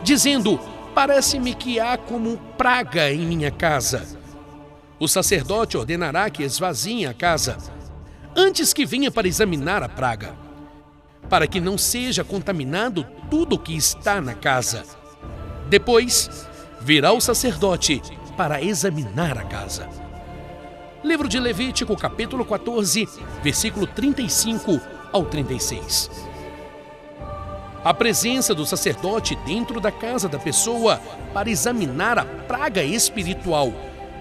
dizendo: 0.00 0.60
Parece-me 0.94 1.54
que 1.54 1.80
há 1.80 1.96
como 1.98 2.36
praga 2.56 3.10
em 3.10 3.26
minha 3.26 3.50
casa 3.50 4.24
o 4.98 5.06
sacerdote 5.06 5.76
ordenará 5.76 6.30
que 6.30 6.42
esvaziem 6.42 7.06
a 7.06 7.12
casa 7.12 7.58
antes 8.34 8.72
que 8.72 8.86
venha 8.86 9.10
para 9.10 9.28
examinar 9.28 9.82
a 9.82 9.88
praga, 9.88 10.34
para 11.28 11.46
que 11.46 11.60
não 11.60 11.76
seja 11.76 12.24
contaminado 12.24 13.06
tudo 13.30 13.56
o 13.56 13.58
que 13.58 13.76
está 13.76 14.20
na 14.20 14.34
casa. 14.34 14.84
Depois, 15.68 16.46
virá 16.80 17.12
o 17.12 17.20
sacerdote 17.20 18.02
para 18.36 18.62
examinar 18.62 19.36
a 19.38 19.44
casa. 19.44 19.88
Livro 21.02 21.28
de 21.28 21.38
Levítico, 21.38 21.96
capítulo 21.96 22.44
14, 22.44 23.08
versículo 23.42 23.86
35 23.86 24.80
ao 25.12 25.24
36. 25.24 26.10
A 27.84 27.94
presença 27.94 28.54
do 28.54 28.66
sacerdote 28.66 29.36
dentro 29.46 29.80
da 29.80 29.92
casa 29.92 30.28
da 30.28 30.38
pessoa 30.38 31.00
para 31.32 31.48
examinar 31.48 32.18
a 32.18 32.24
praga 32.24 32.82
espiritual 32.82 33.72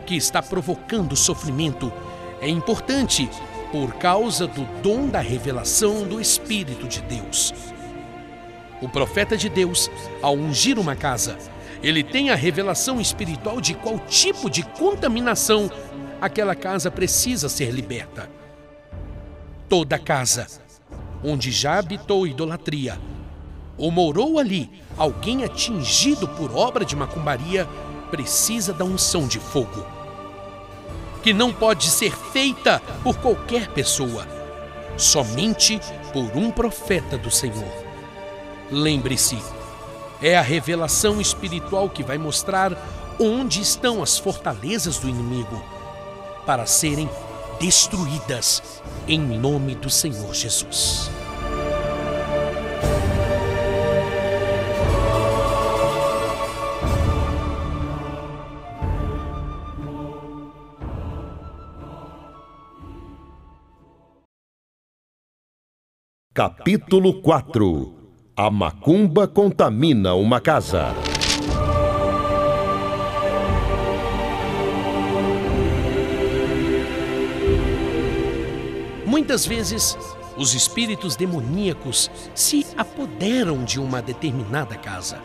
que 0.05 0.15
está 0.15 0.41
provocando 0.41 1.15
sofrimento 1.15 1.91
é 2.39 2.47
importante 2.47 3.29
por 3.71 3.95
causa 3.95 4.47
do 4.47 4.63
dom 4.81 5.07
da 5.07 5.19
revelação 5.19 6.03
do 6.07 6.21
Espírito 6.21 6.87
de 6.87 7.01
Deus. 7.01 7.53
O 8.81 8.87
profeta 8.87 9.35
de 9.35 9.49
Deus, 9.49 9.89
ao 10.21 10.35
ungir 10.35 10.77
uma 10.77 10.95
casa, 10.95 11.37
ele 11.81 12.03
tem 12.03 12.29
a 12.29 12.35
revelação 12.35 13.01
espiritual 13.01 13.59
de 13.59 13.73
qual 13.73 13.99
tipo 13.99 14.49
de 14.49 14.63
contaminação 14.63 15.69
aquela 16.21 16.55
casa 16.55 16.89
precisa 16.91 17.49
ser 17.49 17.71
liberta. 17.71 18.29
Toda 19.67 19.97
casa 19.97 20.47
onde 21.23 21.51
já 21.51 21.79
habitou 21.79 22.27
idolatria 22.27 22.99
ou 23.77 23.91
morou 23.91 24.39
ali 24.39 24.69
alguém 24.97 25.43
atingido 25.43 26.27
por 26.27 26.55
obra 26.55 26.85
de 26.85 26.95
macumbaria 26.95 27.67
precisa 28.09 28.73
da 28.73 28.85
unção 28.85 29.27
de 29.27 29.39
fogo 29.39 29.85
que 31.25 31.33
não 31.33 31.51
pode 31.51 31.89
ser 31.89 32.15
feita 32.15 32.79
por 33.01 33.17
qualquer 33.17 33.69
pessoa, 33.69 34.27
somente 34.95 35.81
por 36.13 36.37
um 36.37 36.51
profeta 36.51 37.17
do 37.17 37.31
Senhor. 37.31 37.67
Lembre-se, 38.69 39.41
é 40.21 40.37
a 40.37 40.41
revelação 40.43 41.19
espiritual 41.19 41.89
que 41.89 42.03
vai 42.03 42.19
mostrar 42.19 42.77
onde 43.19 43.59
estão 43.59 44.03
as 44.03 44.19
fortalezas 44.19 44.99
do 44.99 45.09
inimigo 45.09 45.65
para 46.45 46.67
serem 46.67 47.09
destruídas 47.59 48.83
em 49.07 49.19
nome 49.19 49.73
do 49.73 49.89
Senhor 49.89 50.31
Jesus. 50.31 51.09
Capítulo 66.35 67.21
4 67.21 67.93
A 68.35 68.51
macumba 68.51 69.25
contamina 69.25 70.15
uma 70.15 70.41
casa. 70.41 70.93
Muitas 79.05 79.45
vezes, 79.45 79.97
os 80.35 80.53
espíritos 80.53 81.15
demoníacos 81.15 82.11
se 82.35 82.67
apoderam 82.75 83.63
de 83.63 83.79
uma 83.79 84.01
determinada 84.01 84.75
casa. 84.75 85.21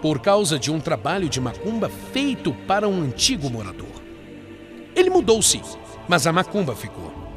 por 0.00 0.20
causa 0.20 0.58
de 0.58 0.72
um 0.72 0.80
trabalho 0.80 1.28
de 1.28 1.38
macumba 1.38 1.90
feito 1.90 2.54
para 2.66 2.88
um 2.88 3.02
antigo 3.02 3.50
morador. 3.50 4.00
Ele 4.96 5.10
mudou-se, 5.10 5.60
mas 6.08 6.26
a 6.26 6.32
macumba 6.32 6.74
ficou. 6.74 7.27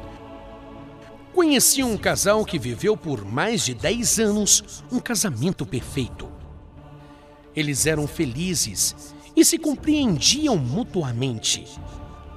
Conheci 1.34 1.82
um 1.82 1.96
casal 1.96 2.44
que 2.44 2.58
viveu 2.58 2.96
por 2.96 3.24
mais 3.24 3.64
de 3.64 3.72
10 3.72 4.18
anos 4.20 4.84
um 4.92 4.98
casamento 4.98 5.64
perfeito. 5.64 6.28
Eles 7.56 7.86
eram 7.86 8.06
felizes 8.06 9.14
e 9.34 9.44
se 9.44 9.58
compreendiam 9.58 10.56
mutuamente, 10.56 11.66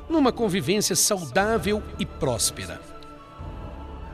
numa 0.10 0.32
convivência 0.32 0.96
saudável 0.96 1.84
e 2.00 2.06
próspera. 2.06 2.82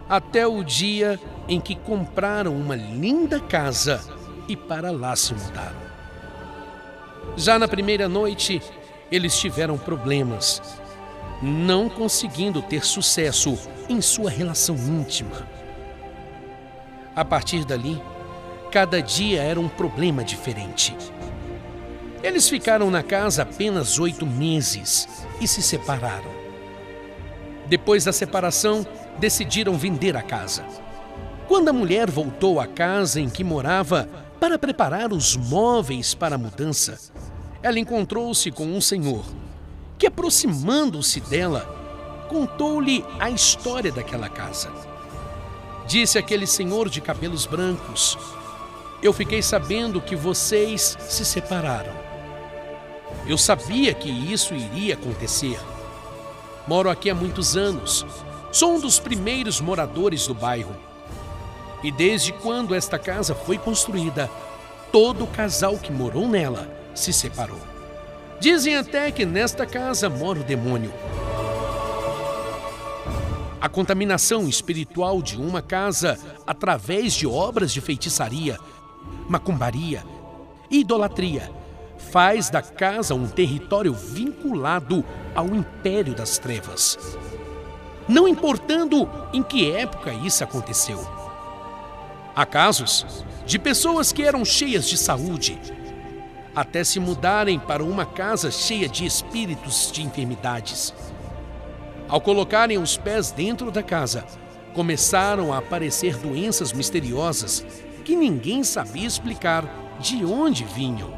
Até 0.09 0.47
o 0.47 0.63
dia 0.63 1.19
em 1.47 1.59
que 1.61 1.75
compraram 1.75 2.55
uma 2.55 2.75
linda 2.75 3.39
casa 3.39 4.03
e 4.47 4.55
para 4.55 4.91
lá 4.91 5.15
se 5.15 5.33
mudaram. 5.33 5.79
Já 7.37 7.59
na 7.59 7.67
primeira 7.67 8.09
noite, 8.09 8.61
eles 9.11 9.39
tiveram 9.39 9.77
problemas, 9.77 10.80
não 11.41 11.89
conseguindo 11.89 12.61
ter 12.61 12.85
sucesso 12.85 13.57
em 13.89 13.99
sua 14.01 14.29
relação 14.29 14.75
íntima. 14.75 15.47
A 17.15 17.25
partir 17.25 17.65
dali, 17.65 18.01
cada 18.71 19.01
dia 19.01 19.41
era 19.41 19.59
um 19.59 19.67
problema 19.67 20.23
diferente. 20.23 20.95
Eles 22.23 22.47
ficaram 22.47 22.91
na 22.91 23.01
casa 23.01 23.41
apenas 23.41 23.97
oito 23.97 24.25
meses 24.25 25.25
e 25.41 25.47
se 25.47 25.61
separaram. 25.61 26.29
Depois 27.67 28.05
da 28.05 28.13
separação, 28.13 28.85
decidiram 29.17 29.77
vender 29.77 30.15
a 30.15 30.21
casa. 30.21 30.63
Quando 31.47 31.69
a 31.69 31.73
mulher 31.73 32.09
voltou 32.09 32.59
à 32.59 32.67
casa 32.67 33.19
em 33.19 33.29
que 33.29 33.43
morava 33.43 34.07
para 34.39 34.59
preparar 34.59 35.11
os 35.11 35.35
móveis 35.35 36.13
para 36.13 36.35
a 36.35 36.37
mudança, 36.37 36.99
ela 37.63 37.79
encontrou-se 37.79 38.49
com 38.51 38.65
um 38.65 38.79
senhor 38.79 39.25
que, 40.01 40.07
aproximando-se 40.07 41.19
dela, 41.19 41.61
contou-lhe 42.27 43.05
a 43.19 43.29
história 43.29 43.91
daquela 43.91 44.27
casa. 44.27 44.71
Disse 45.85 46.17
aquele 46.17 46.47
senhor 46.47 46.89
de 46.89 46.99
cabelos 46.99 47.45
brancos: 47.45 48.17
Eu 48.99 49.13
fiquei 49.13 49.43
sabendo 49.43 50.01
que 50.01 50.15
vocês 50.15 50.97
se 51.01 51.23
separaram. 51.23 51.93
Eu 53.27 53.37
sabia 53.37 53.93
que 53.93 54.09
isso 54.09 54.55
iria 54.55 54.95
acontecer. 54.95 55.59
Moro 56.65 56.89
aqui 56.89 57.07
há 57.07 57.13
muitos 57.13 57.55
anos. 57.55 58.03
Sou 58.51 58.77
um 58.77 58.79
dos 58.79 58.97
primeiros 58.97 59.61
moradores 59.61 60.25
do 60.25 60.33
bairro. 60.33 60.75
E 61.83 61.91
desde 61.91 62.33
quando 62.33 62.73
esta 62.73 62.97
casa 62.97 63.35
foi 63.35 63.59
construída, 63.59 64.27
todo 64.91 65.27
casal 65.27 65.77
que 65.77 65.91
morou 65.91 66.27
nela 66.27 66.67
se 66.95 67.13
separou. 67.13 67.70
Dizem 68.41 68.75
até 68.75 69.11
que 69.11 69.23
nesta 69.23 69.67
casa 69.67 70.09
mora 70.09 70.39
o 70.39 70.43
demônio. 70.43 70.91
A 73.61 73.69
contaminação 73.69 74.49
espiritual 74.49 75.21
de 75.21 75.39
uma 75.39 75.61
casa 75.61 76.17
através 76.47 77.13
de 77.13 77.27
obras 77.27 77.71
de 77.71 77.79
feitiçaria, 77.79 78.57
macumbaria 79.29 80.03
e 80.71 80.79
idolatria 80.79 81.51
faz 82.09 82.49
da 82.49 82.63
casa 82.63 83.13
um 83.13 83.27
território 83.27 83.93
vinculado 83.93 85.05
ao 85.35 85.45
império 85.49 86.15
das 86.15 86.39
trevas. 86.39 86.97
Não 88.09 88.27
importando 88.27 89.07
em 89.31 89.43
que 89.43 89.71
época 89.71 90.11
isso 90.11 90.43
aconteceu. 90.43 90.99
Há 92.35 92.43
casos 92.47 93.23
de 93.45 93.59
pessoas 93.59 94.11
que 94.11 94.23
eram 94.23 94.43
cheias 94.43 94.89
de 94.89 94.97
saúde, 94.97 95.59
até 96.55 96.83
se 96.83 96.99
mudarem 96.99 97.59
para 97.59 97.83
uma 97.83 98.05
casa 98.05 98.51
cheia 98.51 98.87
de 98.87 99.05
espíritos 99.05 99.91
de 99.91 100.03
enfermidades. 100.03 100.93
Ao 102.07 102.19
colocarem 102.19 102.77
os 102.77 102.97
pés 102.97 103.31
dentro 103.31 103.71
da 103.71 103.81
casa, 103.81 104.25
começaram 104.73 105.53
a 105.53 105.57
aparecer 105.57 106.17
doenças 106.17 106.73
misteriosas 106.73 107.65
que 108.03 108.15
ninguém 108.15 108.63
sabia 108.63 109.07
explicar 109.07 109.65
de 109.99 110.25
onde 110.25 110.63
vinham. 110.65 111.13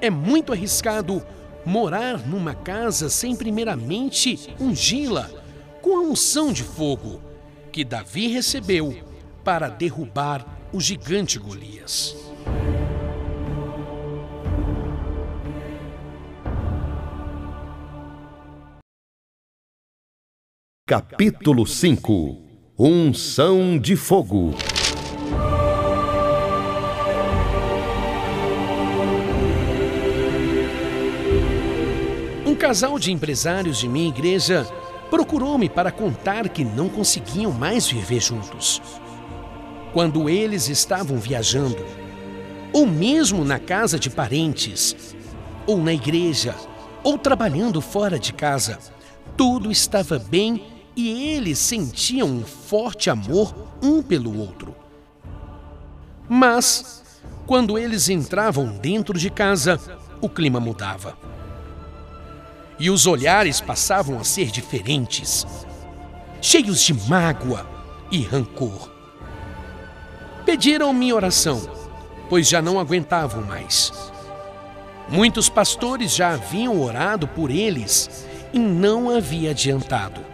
É 0.00 0.10
muito 0.10 0.52
arriscado 0.52 1.24
morar 1.64 2.18
numa 2.26 2.54
casa 2.54 3.08
sem 3.08 3.34
primeiramente 3.34 4.54
ungí-la 4.60 5.30
com 5.80 5.96
a 5.96 6.00
unção 6.00 6.52
de 6.52 6.62
fogo 6.62 7.20
que 7.72 7.84
Davi 7.84 8.28
recebeu 8.28 8.96
para 9.42 9.68
derrubar 9.68 10.46
o 10.72 10.80
gigante 10.80 11.38
Golias. 11.38 12.23
Capítulo 20.86 21.66
5 21.66 22.36
Unção 22.78 23.78
de 23.78 23.96
Fogo 23.96 24.54
Um 32.44 32.54
casal 32.54 32.98
de 32.98 33.10
empresários 33.10 33.78
de 33.78 33.88
minha 33.88 34.10
igreja 34.10 34.66
procurou-me 35.08 35.70
para 35.70 35.90
contar 35.90 36.50
que 36.50 36.62
não 36.62 36.90
conseguiam 36.90 37.50
mais 37.50 37.88
viver 37.88 38.20
juntos. 38.20 38.82
Quando 39.94 40.28
eles 40.28 40.68
estavam 40.68 41.16
viajando, 41.16 41.82
ou 42.74 42.84
mesmo 42.84 43.42
na 43.42 43.58
casa 43.58 43.98
de 43.98 44.10
parentes, 44.10 45.16
ou 45.66 45.78
na 45.78 45.94
igreja, 45.94 46.54
ou 47.02 47.16
trabalhando 47.16 47.80
fora 47.80 48.18
de 48.18 48.34
casa, 48.34 48.78
tudo 49.34 49.72
estava 49.72 50.18
bem 50.18 50.73
e 50.96 51.34
eles 51.34 51.58
sentiam 51.58 52.28
um 52.28 52.44
forte 52.44 53.10
amor 53.10 53.54
um 53.82 54.02
pelo 54.02 54.38
outro. 54.38 54.74
Mas, 56.28 57.02
quando 57.46 57.78
eles 57.78 58.08
entravam 58.08 58.68
dentro 58.78 59.18
de 59.18 59.28
casa, 59.28 59.80
o 60.20 60.28
clima 60.28 60.60
mudava. 60.60 61.16
E 62.78 62.90
os 62.90 63.06
olhares 63.06 63.60
passavam 63.60 64.18
a 64.18 64.24
ser 64.24 64.50
diferentes, 64.50 65.46
cheios 66.40 66.80
de 66.82 66.94
mágoa 67.08 67.68
e 68.10 68.22
rancor. 68.22 68.90
Pediram 70.44 70.92
minha 70.92 71.14
oração, 71.14 71.60
pois 72.28 72.48
já 72.48 72.60
não 72.60 72.78
aguentavam 72.80 73.42
mais. 73.42 73.92
Muitos 75.08 75.48
pastores 75.48 76.14
já 76.14 76.32
haviam 76.32 76.80
orado 76.80 77.28
por 77.28 77.50
eles 77.50 78.26
e 78.52 78.58
não 78.58 79.10
havia 79.10 79.50
adiantado. 79.50 80.33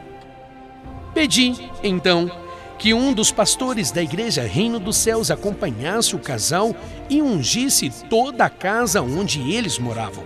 Pedi, 1.20 1.70
então, 1.82 2.30
que 2.78 2.94
um 2.94 3.12
dos 3.12 3.30
pastores 3.30 3.90
da 3.90 4.02
igreja 4.02 4.40
Reino 4.40 4.80
dos 4.80 4.96
Céus 4.96 5.30
acompanhasse 5.30 6.16
o 6.16 6.18
casal 6.18 6.74
e 7.10 7.20
ungisse 7.20 7.90
toda 8.08 8.46
a 8.46 8.48
casa 8.48 9.02
onde 9.02 9.52
eles 9.52 9.78
moravam. 9.78 10.24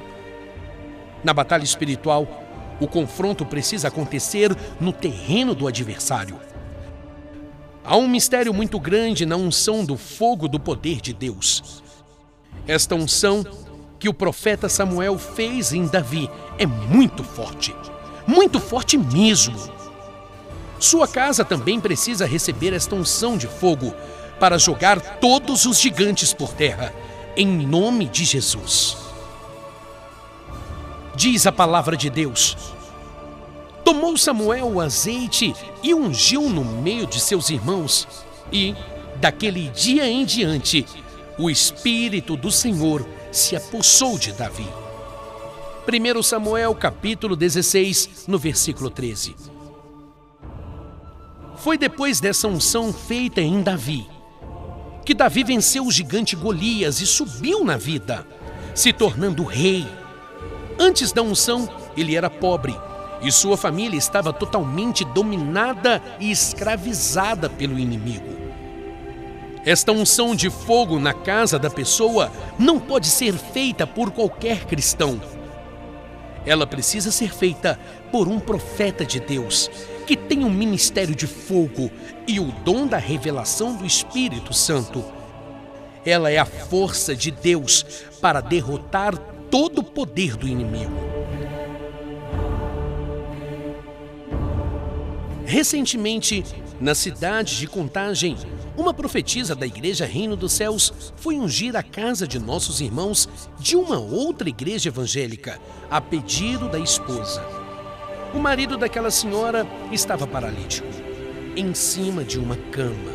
Na 1.24 1.34
batalha 1.34 1.64
espiritual, 1.64 2.28
o 2.78 2.86
confronto 2.86 3.44
precisa 3.44 3.88
acontecer 3.88 4.56
no 4.80 4.92
terreno 4.92 5.52
do 5.52 5.66
adversário. 5.66 6.38
Há 7.84 7.96
um 7.96 8.06
mistério 8.06 8.54
muito 8.54 8.78
grande 8.78 9.26
na 9.26 9.34
unção 9.34 9.84
do 9.84 9.96
fogo 9.96 10.46
do 10.46 10.60
poder 10.60 11.00
de 11.00 11.12
Deus. 11.12 11.82
Esta 12.68 12.94
unção 12.94 13.44
que 13.98 14.08
o 14.08 14.14
profeta 14.14 14.68
Samuel 14.68 15.18
fez 15.18 15.72
em 15.72 15.88
Davi 15.88 16.30
é 16.56 16.66
muito 16.66 17.24
forte. 17.24 17.74
Muito 18.28 18.60
forte 18.60 18.96
mesmo. 18.96 19.83
Sua 20.84 21.08
casa 21.08 21.46
também 21.46 21.80
precisa 21.80 22.26
receber 22.26 22.74
esta 22.74 22.94
unção 22.94 23.38
de 23.38 23.46
fogo 23.46 23.94
para 24.38 24.58
jogar 24.58 25.00
todos 25.18 25.64
os 25.64 25.80
gigantes 25.80 26.34
por 26.34 26.52
terra, 26.52 26.92
em 27.34 27.46
nome 27.46 28.06
de 28.06 28.22
Jesus. 28.22 28.94
Diz 31.16 31.46
a 31.46 31.52
palavra 31.52 31.96
de 31.96 32.10
Deus. 32.10 32.54
Tomou 33.82 34.14
Samuel 34.18 34.72
o 34.72 34.78
azeite 34.78 35.54
e 35.82 35.94
ungiu 35.94 36.50
no 36.50 36.62
meio 36.62 37.06
de 37.06 37.18
seus 37.18 37.48
irmãos, 37.48 38.06
e, 38.52 38.76
daquele 39.16 39.70
dia 39.70 40.06
em 40.06 40.22
diante, 40.22 40.84
o 41.38 41.48
Espírito 41.48 42.36
do 42.36 42.50
Senhor 42.50 43.08
se 43.32 43.56
apossou 43.56 44.18
de 44.18 44.32
Davi. 44.32 44.68
1 45.88 46.22
Samuel 46.22 46.74
capítulo 46.74 47.34
16, 47.34 48.26
no 48.28 48.38
versículo 48.38 48.90
13. 48.90 49.53
Foi 51.64 51.78
depois 51.78 52.20
dessa 52.20 52.46
unção 52.46 52.92
feita 52.92 53.40
em 53.40 53.62
Davi 53.62 54.06
que 55.02 55.14
Davi 55.14 55.42
venceu 55.42 55.86
o 55.86 55.90
gigante 55.90 56.36
Golias 56.36 57.00
e 57.00 57.06
subiu 57.06 57.64
na 57.64 57.78
vida, 57.78 58.26
se 58.74 58.92
tornando 58.92 59.44
rei. 59.44 59.86
Antes 60.78 61.10
da 61.10 61.22
unção, 61.22 61.66
ele 61.96 62.14
era 62.14 62.28
pobre 62.28 62.76
e 63.22 63.32
sua 63.32 63.56
família 63.56 63.96
estava 63.96 64.30
totalmente 64.30 65.06
dominada 65.06 66.02
e 66.20 66.30
escravizada 66.30 67.48
pelo 67.48 67.78
inimigo. 67.78 68.28
Esta 69.64 69.90
unção 69.90 70.34
de 70.34 70.50
fogo 70.50 70.98
na 70.98 71.14
casa 71.14 71.58
da 71.58 71.70
pessoa 71.70 72.30
não 72.58 72.78
pode 72.78 73.06
ser 73.06 73.32
feita 73.32 73.86
por 73.86 74.10
qualquer 74.10 74.66
cristão. 74.66 75.18
Ela 76.44 76.66
precisa 76.66 77.10
ser 77.10 77.32
feita 77.32 77.80
por 78.12 78.28
um 78.28 78.38
profeta 78.38 79.02
de 79.06 79.18
Deus, 79.18 79.70
que 80.06 80.16
tem 80.16 80.44
um 80.44 80.50
ministério 80.50 81.14
de 81.14 81.26
fogo 81.26 81.90
e 82.26 82.38
o 82.38 82.52
dom 82.64 82.86
da 82.86 82.98
revelação 82.98 83.76
do 83.76 83.86
Espírito 83.86 84.52
Santo. 84.52 85.04
Ela 86.04 86.30
é 86.30 86.38
a 86.38 86.44
força 86.44 87.16
de 87.16 87.30
Deus 87.30 87.84
para 88.20 88.40
derrotar 88.40 89.16
todo 89.50 89.78
o 89.78 89.84
poder 89.84 90.36
do 90.36 90.46
inimigo. 90.46 90.92
Recentemente, 95.46 96.44
na 96.80 96.94
cidade 96.94 97.58
de 97.58 97.66
Contagem, 97.66 98.36
uma 98.76 98.92
profetisa 98.92 99.54
da 99.54 99.66
Igreja 99.66 100.04
Reino 100.04 100.36
dos 100.36 100.52
Céus 100.52 100.92
foi 101.16 101.36
ungir 101.36 101.76
a 101.76 101.82
casa 101.82 102.26
de 102.26 102.38
nossos 102.38 102.80
irmãos 102.80 103.28
de 103.58 103.76
uma 103.76 103.98
outra 103.98 104.48
igreja 104.48 104.88
evangélica, 104.88 105.60
a 105.90 106.00
pedido 106.00 106.68
da 106.68 106.78
esposa. 106.78 107.63
O 108.34 108.38
marido 108.38 108.76
daquela 108.76 109.10
senhora 109.10 109.66
estava 109.92 110.26
paralítico, 110.26 110.88
em 111.56 111.72
cima 111.72 112.24
de 112.24 112.38
uma 112.38 112.56
cama. 112.70 113.12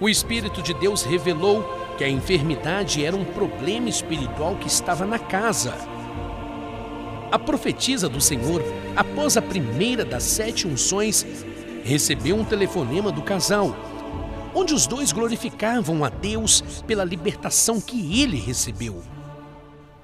O 0.00 0.08
Espírito 0.08 0.60
de 0.62 0.74
Deus 0.74 1.02
revelou 1.02 1.62
que 1.96 2.04
a 2.04 2.08
enfermidade 2.08 3.04
era 3.04 3.16
um 3.16 3.24
problema 3.24 3.88
espiritual 3.88 4.56
que 4.56 4.66
estava 4.66 5.06
na 5.06 5.18
casa 5.18 5.74
a 7.30 7.38
profetisa 7.38 8.08
do 8.08 8.20
Senhor, 8.20 8.62
após 8.96 9.36
a 9.36 9.42
primeira 9.42 10.02
das 10.02 10.22
sete 10.22 10.66
unções, 10.66 11.26
recebeu 11.84 12.36
um 12.36 12.44
telefonema 12.44 13.12
do 13.12 13.22
casal, 13.22 13.76
onde 14.54 14.72
os 14.72 14.86
dois 14.86 15.12
glorificavam 15.12 16.04
a 16.04 16.08
Deus 16.08 16.82
pela 16.86 17.04
libertação 17.04 17.80
que 17.80 18.22
ele 18.22 18.38
recebeu. 18.38 19.02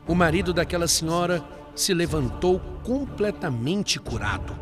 O 0.06 0.14
marido 0.14 0.52
daquela 0.52 0.86
senhora 0.86 1.42
se 1.74 1.92
levantou 1.92 2.60
completamente 2.82 3.98
curado. 3.98 4.54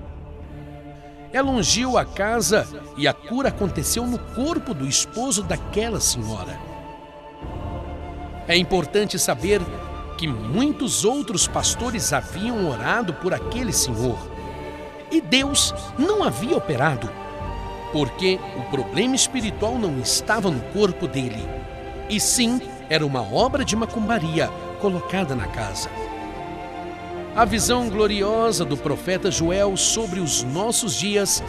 Ela 1.32 1.50
ungiu 1.50 1.96
a 1.96 2.04
casa 2.04 2.66
e 2.96 3.08
a 3.08 3.12
cura 3.12 3.48
aconteceu 3.48 4.06
no 4.06 4.18
corpo 4.18 4.74
do 4.74 4.86
esposo 4.86 5.42
daquela 5.42 6.00
senhora. 6.00 6.58
É 8.46 8.56
importante 8.56 9.18
saber 9.18 9.60
que 10.18 10.28
muitos 10.28 11.04
outros 11.04 11.48
pastores 11.48 12.12
haviam 12.12 12.68
orado 12.68 13.14
por 13.14 13.32
aquele 13.32 13.72
senhor. 13.72 14.18
E 15.10 15.20
Deus 15.20 15.74
não 15.98 16.22
havia 16.22 16.56
operado, 16.56 17.10
porque 17.92 18.38
o 18.56 18.62
problema 18.70 19.14
espiritual 19.14 19.78
não 19.78 19.98
estava 20.00 20.50
no 20.50 20.60
corpo 20.72 21.06
dele, 21.06 21.46
e 22.08 22.20
sim 22.20 22.60
era 22.88 23.06
uma 23.06 23.22
obra 23.22 23.64
de 23.64 23.74
macumbaria 23.74 24.48
colocada 24.80 25.34
na 25.34 25.46
casa. 25.46 25.88
A 27.34 27.46
visão 27.46 27.88
gloriosa 27.88 28.62
do 28.62 28.76
profeta 28.76 29.30
Joel 29.30 29.74
sobre 29.74 30.20
os 30.20 30.42
nossos 30.42 30.98
dias 30.98 31.42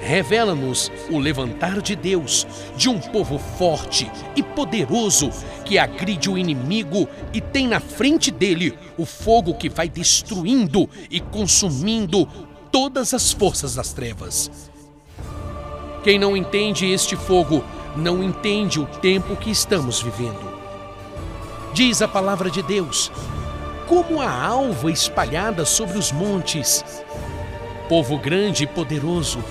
revela-nos 0.00 0.92
o 1.10 1.18
levantar 1.18 1.82
de 1.82 1.96
Deus, 1.96 2.46
de 2.76 2.88
um 2.88 3.00
povo 3.00 3.36
forte 3.36 4.08
e 4.36 4.44
poderoso 4.44 5.30
que 5.64 5.76
agride 5.76 6.30
o 6.30 6.38
inimigo 6.38 7.08
e 7.32 7.40
tem 7.40 7.66
na 7.66 7.80
frente 7.80 8.30
dele 8.30 8.78
o 8.96 9.04
fogo 9.04 9.54
que 9.54 9.68
vai 9.68 9.88
destruindo 9.88 10.88
e 11.10 11.18
consumindo 11.18 12.24
todas 12.70 13.12
as 13.12 13.32
forças 13.32 13.74
das 13.74 13.92
trevas. 13.92 14.48
Quem 16.04 16.16
não 16.16 16.36
entende 16.36 16.86
este 16.86 17.16
fogo 17.16 17.64
não 17.96 18.22
entende 18.22 18.78
o 18.78 18.86
tempo 18.86 19.34
que 19.34 19.50
estamos 19.50 20.00
vivendo. 20.00 20.56
Diz 21.74 22.00
a 22.02 22.06
palavra 22.06 22.48
de 22.48 22.62
Deus: 22.62 23.10
como 23.88 24.20
a 24.20 24.30
alva 24.30 24.90
espalhada 24.90 25.64
sobre 25.64 25.96
os 25.96 26.12
montes, 26.12 26.84
povo 27.88 28.18
grande 28.18 28.64
e 28.64 28.66
poderoso 28.66 29.42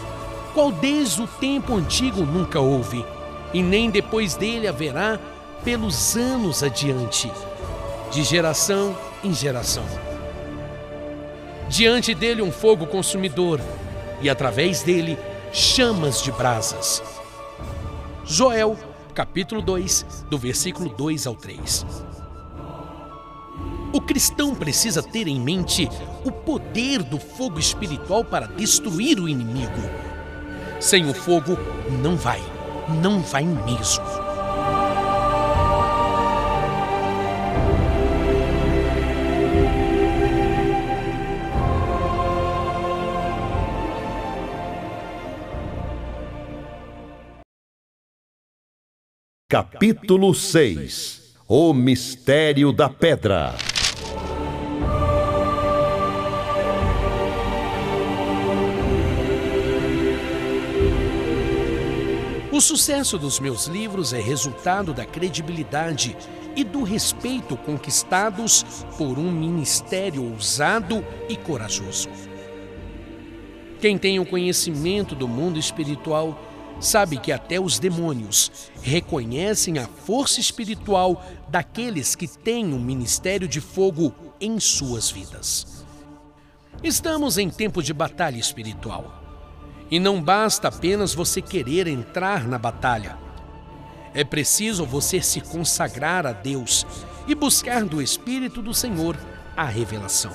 qual 0.53 0.71
desde 0.71 1.21
o 1.21 1.27
tempo 1.27 1.75
antigo 1.75 2.25
nunca 2.25 2.59
houve, 2.59 3.05
e 3.53 3.61
nem 3.61 3.89
depois 3.89 4.35
dele 4.35 4.67
haverá 4.67 5.19
pelos 5.63 6.15
anos 6.15 6.63
adiante, 6.63 7.31
de 8.11 8.23
geração 8.23 8.95
em 9.23 9.33
geração. 9.33 9.83
Diante 11.67 12.15
dele 12.15 12.41
um 12.41 12.51
fogo 12.51 12.87
consumidor, 12.87 13.59
e 14.21 14.29
através 14.29 14.81
dele 14.81 15.17
chamas 15.51 16.23
de 16.23 16.31
brasas. 16.31 17.03
Joel, 18.23 18.75
capítulo 19.13 19.61
2, 19.61 20.25
do 20.29 20.37
versículo 20.37 20.89
2 20.89 21.27
ao 21.27 21.35
3. 21.35 22.06
O 23.93 24.01
cristão 24.01 24.53
precisa 24.53 25.01
ter 25.01 25.27
em 25.27 25.39
mente 25.39 25.89
o 26.25 26.31
poder 26.31 27.01
do 27.03 27.17
fogo 27.17 27.57
espiritual 27.57 28.23
para 28.23 28.47
destruir 28.47 29.19
o 29.19 29.29
inimigo. 29.29 29.81
Sem 30.79 31.09
o 31.09 31.13
fogo, 31.13 31.57
não 32.03 32.17
vai, 32.17 32.41
não 33.01 33.21
vai 33.21 33.45
mesmo. 33.45 34.03
Capítulo 49.49 50.35
6 50.35 51.35
O 51.47 51.73
Mistério 51.73 52.73
da 52.73 52.89
Pedra 52.89 53.55
O 62.57 62.61
sucesso 62.61 63.19
dos 63.19 63.39
meus 63.39 63.67
livros 63.67 64.13
é 64.13 64.19
resultado 64.19 64.91
da 64.91 65.05
credibilidade 65.05 66.17
e 66.55 66.63
do 66.63 66.81
respeito 66.81 67.55
conquistados 67.55 68.65
por 68.97 69.19
um 69.19 69.31
ministério 69.31 70.23
ousado 70.31 71.05
e 71.29 71.37
corajoso. 71.37 72.09
Quem 73.79 73.95
tem 73.95 74.19
o 74.19 74.25
conhecimento 74.25 75.13
do 75.13 75.27
mundo 75.27 75.59
espiritual 75.59 76.35
sabe 76.79 77.19
que 77.19 77.31
até 77.31 77.59
os 77.59 77.77
demônios 77.77 78.71
reconhecem 78.81 79.77
a 79.77 79.85
força 79.85 80.39
espiritual 80.39 81.23
daqueles 81.49 82.15
que 82.15 82.27
têm 82.27 82.73
um 82.73 82.79
ministério 82.79 83.47
de 83.47 83.61
fogo 83.61 84.11
em 84.41 84.59
suas 84.59 85.11
vidas. 85.11 85.85
Estamos 86.83 87.37
em 87.37 87.51
tempo 87.51 87.83
de 87.83 87.93
batalha 87.93 88.39
espiritual. 88.39 89.26
E 89.89 89.99
não 89.99 90.21
basta 90.21 90.67
apenas 90.67 91.13
você 91.13 91.41
querer 91.41 91.87
entrar 91.87 92.47
na 92.47 92.57
batalha. 92.57 93.17
É 94.13 94.23
preciso 94.23 94.85
você 94.85 95.21
se 95.21 95.39
consagrar 95.41 96.25
a 96.25 96.33
Deus 96.33 96.85
e 97.27 97.33
buscar 97.33 97.85
do 97.85 98.01
Espírito 98.01 98.61
do 98.61 98.73
Senhor 98.73 99.17
a 99.55 99.65
revelação. 99.65 100.33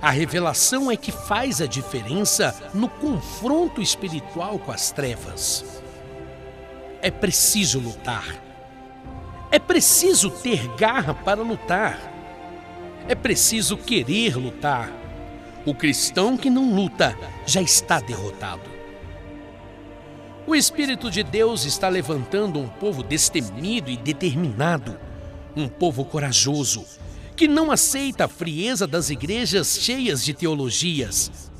A 0.00 0.10
revelação 0.10 0.90
é 0.90 0.96
que 0.96 1.10
faz 1.10 1.60
a 1.60 1.66
diferença 1.66 2.54
no 2.74 2.88
confronto 2.88 3.80
espiritual 3.80 4.58
com 4.58 4.70
as 4.70 4.90
trevas. 4.90 5.82
É 7.00 7.10
preciso 7.10 7.78
lutar. 7.78 8.42
É 9.50 9.58
preciso 9.58 10.30
ter 10.30 10.68
garra 10.76 11.14
para 11.14 11.42
lutar. 11.42 11.98
É 13.06 13.14
preciso 13.14 13.76
querer 13.76 14.36
lutar 14.36 15.03
o 15.66 15.74
cristão 15.74 16.36
que 16.36 16.50
não 16.50 16.74
luta 16.74 17.16
já 17.46 17.62
está 17.62 18.00
derrotado. 18.00 18.74
O 20.46 20.54
Espírito 20.54 21.10
de 21.10 21.22
Deus 21.22 21.64
está 21.64 21.88
levantando 21.88 22.58
um 22.58 22.68
povo 22.68 23.02
destemido 23.02 23.90
e 23.90 23.96
determinado, 23.96 24.98
um 25.56 25.66
povo 25.66 26.04
corajoso, 26.04 26.84
que 27.34 27.48
não 27.48 27.70
aceita 27.70 28.26
a 28.26 28.28
frieza 28.28 28.86
das 28.86 29.08
igrejas 29.08 29.78
cheias 29.80 30.22
de 30.22 30.34
teologias, 30.34 31.50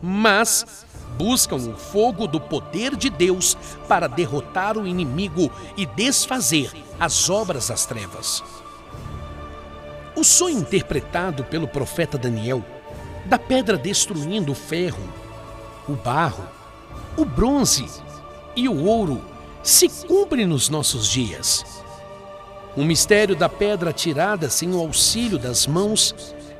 mas 0.00 0.86
buscam 1.18 1.56
o 1.56 1.76
fogo 1.76 2.26
do 2.26 2.40
poder 2.40 2.96
de 2.96 3.10
Deus 3.10 3.58
para 3.86 4.06
derrotar 4.06 4.78
o 4.78 4.86
inimigo 4.86 5.52
e 5.76 5.84
desfazer 5.84 6.72
as 6.98 7.28
obras 7.28 7.68
das 7.68 7.84
trevas. 7.84 8.42
O 10.16 10.24
sonho 10.24 10.58
interpretado 10.58 11.44
pelo 11.44 11.68
profeta 11.68 12.16
Daniel 12.16 12.64
da 13.30 13.38
pedra 13.38 13.78
destruindo 13.78 14.50
o 14.50 14.56
ferro, 14.56 15.08
o 15.88 15.92
barro, 15.92 16.44
o 17.16 17.24
bronze 17.24 17.86
e 18.56 18.68
o 18.68 18.84
ouro 18.84 19.22
se 19.62 19.88
cumpre 19.88 20.44
nos 20.44 20.68
nossos 20.68 21.06
dias. 21.06 21.64
O 22.76 22.82
mistério 22.82 23.36
da 23.36 23.48
pedra 23.48 23.92
tirada 23.92 24.50
sem 24.50 24.74
o 24.74 24.80
auxílio 24.80 25.38
das 25.38 25.64
mãos 25.64 26.12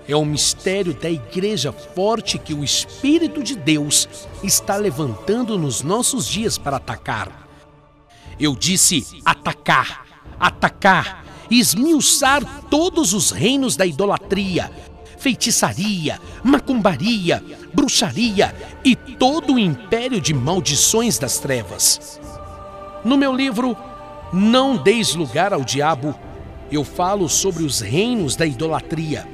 é 0.07 0.15
o 0.15 0.25
mistério 0.25 0.95
da 0.95 1.11
igreja 1.11 1.73
forte 1.73 2.39
que 2.39 2.55
o 2.55 2.63
Espírito 2.63 3.43
de 3.43 3.57
Deus 3.57 4.09
está 4.43 4.77
levantando 4.77 5.59
nos 5.59 5.83
nossos 5.83 6.25
dias 6.25 6.57
para 6.57 6.77
atacar. 6.77 7.49
Eu 8.39 8.55
disse 8.55 9.21
atacar, 9.25 10.07
atacar, 10.39 11.25
esmiuçar 11.51 12.45
todos 12.71 13.13
os 13.13 13.33
reinos 13.33 13.77
da 13.77 13.85
idolatria, 13.85 14.71
feitiçaria, 15.21 16.19
macumbaria, 16.43 17.45
bruxaria 17.75 18.55
e 18.83 18.97
todo 18.97 19.55
o 19.55 19.59
império 19.59 20.19
de 20.19 20.33
maldições 20.33 21.19
das 21.19 21.39
trevas. 21.39 22.19
No 23.05 23.19
meu 23.19 23.35
livro 23.35 23.77
Não 24.33 24.79
Deis 24.79 25.15
Lugar 25.15 25.53
ao 25.53 25.63
Diabo, 25.63 26.19
eu 26.73 26.83
falo 26.85 27.29
sobre 27.29 27.63
os 27.65 27.81
reinos 27.81 28.35
da 28.35 28.47
idolatria, 28.47 29.29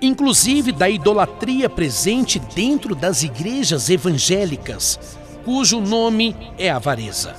inclusive 0.00 0.70
da 0.70 0.88
idolatria 0.88 1.68
presente 1.68 2.38
dentro 2.38 2.94
das 2.94 3.24
igrejas 3.24 3.90
evangélicas, 3.90 5.18
cujo 5.44 5.80
nome 5.80 6.36
é 6.56 6.70
avareza. 6.70 7.34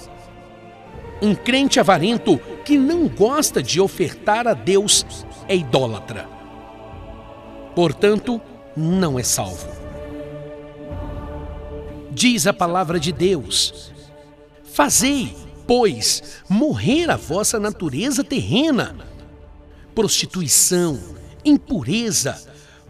Um 1.21 1.34
crente 1.34 1.79
avarento 1.79 2.38
que 2.65 2.77
não 2.77 3.08
gosta 3.08 3.63
de 3.63 3.79
ofertar 3.79 4.47
a 4.47 4.53
Deus 4.53 5.05
é 5.47 5.55
idólatra. 5.55 6.35
Portanto, 7.75 8.41
não 8.75 9.19
é 9.19 9.23
salvo. 9.23 9.67
Diz 12.11 12.47
a 12.47 12.53
palavra 12.53 12.97
de 12.97 13.11
Deus: 13.11 13.91
Fazei, 14.63 15.35
pois, 15.67 16.41
morrer 16.47 17.09
a 17.09 17.17
vossa 17.17 17.59
natureza 17.59 18.23
terrena, 18.23 18.95
prostituição, 19.93 20.97
impureza, 21.43 22.41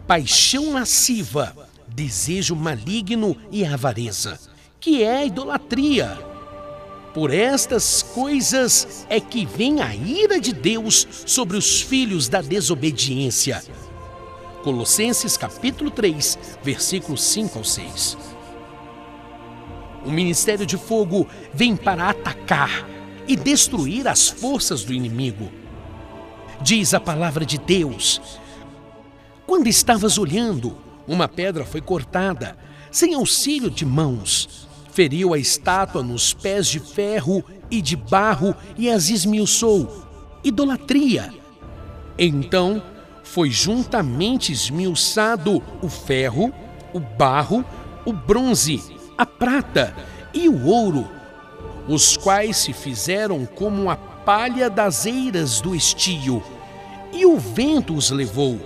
paixão 0.06 0.72
lasciva, 0.72 1.54
desejo 1.88 2.54
maligno 2.54 3.36
e 3.50 3.64
avareza, 3.64 4.38
que 4.78 5.02
é 5.02 5.16
a 5.16 5.24
idolatria. 5.24 6.16
Por 7.12 7.32
estas 7.32 8.02
coisas 8.02 9.06
é 9.08 9.18
que 9.18 9.46
vem 9.46 9.80
a 9.80 9.94
ira 9.94 10.38
de 10.38 10.52
Deus 10.52 11.06
sobre 11.24 11.56
os 11.56 11.80
filhos 11.80 12.28
da 12.28 12.42
desobediência. 12.42 13.64
Colossenses 14.66 15.36
capítulo 15.36 15.92
3, 15.92 16.36
versículos 16.60 17.22
5 17.22 17.56
ao 17.56 17.64
6. 17.64 18.18
O 20.04 20.10
ministério 20.10 20.66
de 20.66 20.76
fogo 20.76 21.28
vem 21.54 21.76
para 21.76 22.10
atacar 22.10 22.84
e 23.28 23.36
destruir 23.36 24.08
as 24.08 24.28
forças 24.28 24.82
do 24.82 24.92
inimigo. 24.92 25.52
Diz 26.60 26.94
a 26.94 26.98
palavra 26.98 27.46
de 27.46 27.58
Deus: 27.58 28.20
Quando 29.46 29.68
estavas 29.68 30.18
olhando, 30.18 30.76
uma 31.06 31.28
pedra 31.28 31.64
foi 31.64 31.80
cortada, 31.80 32.58
sem 32.90 33.14
auxílio 33.14 33.70
de 33.70 33.86
mãos. 33.86 34.66
Feriu 34.90 35.32
a 35.32 35.38
estátua 35.38 36.02
nos 36.02 36.34
pés 36.34 36.66
de 36.66 36.80
ferro 36.80 37.44
e 37.70 37.80
de 37.80 37.94
barro 37.94 38.52
e 38.76 38.90
as 38.90 39.10
esmiuçou. 39.10 40.04
Idolatria. 40.42 41.32
Então 42.18 42.82
foi 43.26 43.50
juntamente 43.50 44.52
esmiuçado 44.52 45.60
o 45.82 45.88
ferro, 45.88 46.54
o 46.94 47.00
barro, 47.00 47.64
o 48.04 48.12
bronze, 48.12 48.80
a 49.18 49.26
prata 49.26 49.94
e 50.32 50.48
o 50.48 50.66
ouro, 50.66 51.08
os 51.88 52.16
quais 52.16 52.56
se 52.56 52.72
fizeram 52.72 53.44
como 53.44 53.90
a 53.90 53.96
palha 53.96 54.70
das 54.70 55.06
eiras 55.06 55.60
do 55.60 55.74
estio, 55.74 56.42
e 57.12 57.26
o 57.26 57.36
vento 57.36 57.94
os 57.94 58.10
levou. 58.10 58.60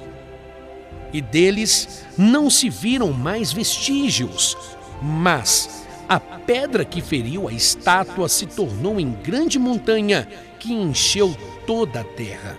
E 1.11 1.23
deles 1.23 2.05
não 2.17 2.51
se 2.51 2.69
viram 2.69 3.13
mais 3.13 3.53
vestígios, 3.53 4.57
mas 5.03 5.87
a 6.07 6.21
pedra 6.21 6.85
que 6.85 7.01
feriu 7.01 7.49
a 7.49 7.53
estátua 7.53 8.29
se 8.29 8.45
tornou 8.45 9.01
em 9.01 9.11
grande 9.11 9.59
montanha 9.59 10.29
que 10.59 10.73
encheu 10.73 11.35
toda 11.67 12.03
a 12.03 12.05
terra. 12.05 12.59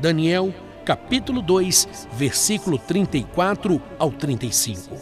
Daniel 0.00 0.52
capítulo 0.90 1.40
2, 1.40 2.08
versículo 2.14 2.76
34 2.76 3.80
ao 3.96 4.10
35. 4.10 4.96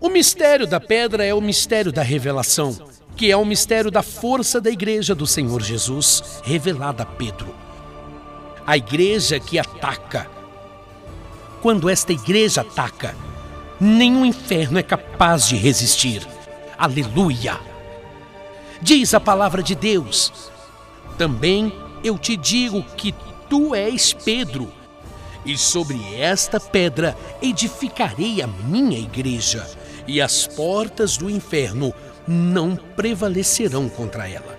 O 0.00 0.08
mistério 0.08 0.64
da 0.64 0.78
pedra 0.78 1.24
é 1.24 1.34
o 1.34 1.40
mistério 1.40 1.90
da 1.90 2.02
revelação, 2.04 2.78
que 3.16 3.32
é 3.32 3.36
o 3.36 3.44
mistério 3.44 3.90
da 3.90 4.00
força 4.00 4.60
da 4.60 4.70
igreja 4.70 5.12
do 5.12 5.26
Senhor 5.26 5.60
Jesus, 5.60 6.40
revelada 6.44 7.02
a 7.02 7.06
Pedro. 7.06 7.52
A 8.64 8.76
igreja 8.76 9.40
que 9.40 9.58
ataca. 9.58 10.30
Quando 11.60 11.90
esta 11.90 12.12
igreja 12.12 12.60
ataca, 12.60 13.16
nenhum 13.80 14.24
inferno 14.24 14.78
é 14.78 14.84
capaz 14.84 15.48
de 15.48 15.56
resistir. 15.56 16.24
Aleluia! 16.78 17.58
Diz 18.80 19.14
a 19.14 19.18
palavra 19.18 19.64
de 19.64 19.74
Deus. 19.74 20.32
Também 21.18 21.72
eu 22.04 22.18
te 22.18 22.36
digo 22.36 22.82
que 22.96 23.14
tu 23.48 23.74
és 23.74 24.12
Pedro, 24.12 24.70
e 25.44 25.56
sobre 25.56 25.98
esta 26.14 26.60
pedra 26.60 27.16
edificarei 27.40 28.42
a 28.42 28.46
minha 28.46 28.98
igreja, 28.98 29.66
e 30.06 30.20
as 30.20 30.46
portas 30.46 31.16
do 31.16 31.30
inferno 31.30 31.94
não 32.28 32.76
prevalecerão 32.76 33.88
contra 33.88 34.28
ela. 34.28 34.58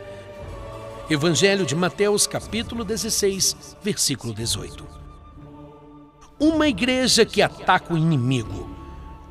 Evangelho 1.07 1.67
de 1.67 1.75
Mateus, 1.75 2.25
capítulo 2.25 2.83
16, 2.83 3.77
versículo 3.81 4.33
18. 4.33 4.83
Uma 6.39 6.67
igreja 6.67 7.23
que 7.25 7.43
ataca 7.43 7.93
o 7.93 7.97
inimigo. 7.97 8.67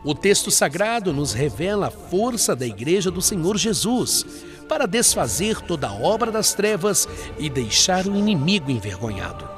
O 0.05 0.15
texto 0.15 0.53
sagrado 0.53 1.13
nos 1.13 1.33
revela 1.33 1.89
a 1.89 1.91
força 1.91 2.55
da 2.55 2.67
igreja 2.67 3.11
do 3.11 3.21
Senhor 3.21 3.57
Jesus 3.57 4.25
para 4.69 4.87
desfazer 4.87 5.61
toda 5.61 5.89
a 5.89 5.93
obra 5.93 6.31
das 6.31 6.55
trevas 6.55 7.09
e 7.39 7.49
deixar 7.49 8.07
o 8.07 8.17
inimigo 8.17 8.71
envergonhado. 8.71 9.49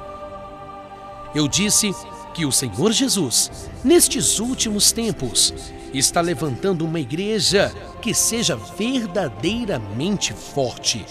Eu 1.33 1.47
disse 1.47 1.93
que 2.33 2.45
o 2.45 2.51
Senhor 2.51 2.91
Jesus, 2.91 3.69
nestes 3.83 4.39
últimos 4.39 4.91
tempos, 4.91 5.53
está 5.93 6.21
levantando 6.21 6.85
uma 6.85 6.99
igreja 6.99 7.73
que 8.01 8.13
seja 8.13 8.55
verdadeiramente 8.55 10.33
forte. 10.33 11.05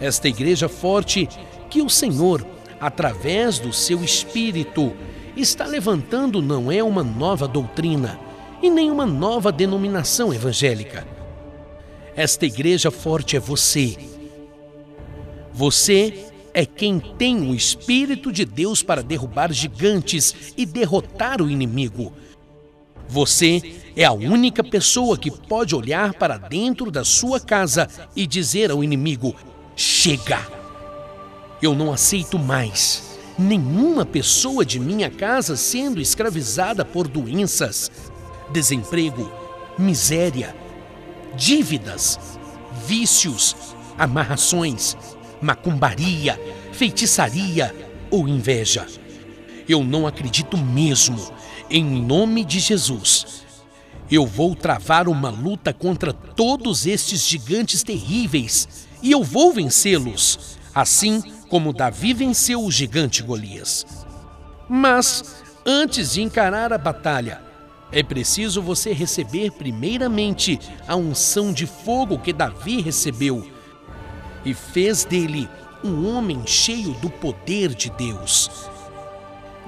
Esta 0.00 0.28
igreja 0.28 0.68
forte 0.68 1.28
que 1.68 1.82
o 1.82 1.88
Senhor, 1.88 2.46
através 2.80 3.58
do 3.58 3.72
seu 3.72 4.02
Espírito, 4.02 4.94
está 5.36 5.66
levantando 5.66 6.42
não 6.42 6.70
é 6.70 6.82
uma 6.82 7.02
nova 7.02 7.46
doutrina 7.46 8.18
e 8.62 8.70
nem 8.70 8.90
uma 8.90 9.06
nova 9.06 9.50
denominação 9.50 10.32
evangélica 10.32 11.21
esta 12.16 12.46
igreja 12.46 12.90
forte 12.90 13.36
é 13.36 13.40
você. 13.40 13.96
Você 15.52 16.26
é 16.54 16.66
quem 16.66 16.98
tem 16.98 17.50
o 17.50 17.54
Espírito 17.54 18.30
de 18.30 18.44
Deus 18.44 18.82
para 18.82 19.02
derrubar 19.02 19.52
gigantes 19.52 20.52
e 20.56 20.66
derrotar 20.66 21.40
o 21.40 21.50
inimigo. 21.50 22.12
Você 23.08 23.76
é 23.96 24.04
a 24.04 24.12
única 24.12 24.62
pessoa 24.62 25.18
que 25.18 25.30
pode 25.30 25.74
olhar 25.74 26.14
para 26.14 26.38
dentro 26.38 26.90
da 26.90 27.04
sua 27.04 27.40
casa 27.40 27.88
e 28.16 28.26
dizer 28.26 28.70
ao 28.70 28.82
inimigo: 28.82 29.34
Chega! 29.76 30.40
Eu 31.60 31.74
não 31.74 31.92
aceito 31.92 32.38
mais 32.38 33.12
nenhuma 33.38 34.04
pessoa 34.04 34.64
de 34.64 34.78
minha 34.78 35.10
casa 35.10 35.56
sendo 35.56 36.00
escravizada 36.00 36.84
por 36.84 37.08
doenças, 37.08 37.90
desemprego, 38.52 39.30
miséria, 39.78 40.54
dívidas, 41.36 42.38
vícios, 42.86 43.56
amarrações, 43.98 44.96
macumbaria, 45.40 46.40
feitiçaria 46.72 47.74
ou 48.10 48.28
inveja. 48.28 48.86
Eu 49.68 49.84
não 49.84 50.06
acredito 50.06 50.56
mesmo, 50.56 51.32
em 51.70 51.84
nome 51.84 52.44
de 52.44 52.60
Jesus. 52.60 53.42
Eu 54.10 54.26
vou 54.26 54.54
travar 54.54 55.08
uma 55.08 55.30
luta 55.30 55.72
contra 55.72 56.12
todos 56.12 56.86
estes 56.86 57.26
gigantes 57.26 57.82
terríveis 57.82 58.86
e 59.02 59.10
eu 59.10 59.22
vou 59.22 59.52
vencê-los, 59.52 60.58
assim 60.74 61.22
como 61.48 61.72
Davi 61.72 62.12
venceu 62.12 62.62
o 62.62 62.70
gigante 62.70 63.22
Golias. 63.22 63.86
Mas, 64.68 65.42
antes 65.66 66.12
de 66.12 66.22
encarar 66.22 66.72
a 66.72 66.78
batalha, 66.78 67.42
é 67.92 68.02
preciso 68.02 68.62
você 68.62 68.92
receber 68.92 69.52
primeiramente 69.52 70.58
a 70.88 70.96
unção 70.96 71.52
de 71.52 71.66
fogo 71.66 72.18
que 72.18 72.32
Davi 72.32 72.80
recebeu 72.80 73.46
e 74.44 74.54
fez 74.54 75.04
dele 75.04 75.48
um 75.84 76.08
homem 76.08 76.42
cheio 76.46 76.92
do 76.94 77.10
poder 77.10 77.74
de 77.74 77.90
Deus. 77.90 78.50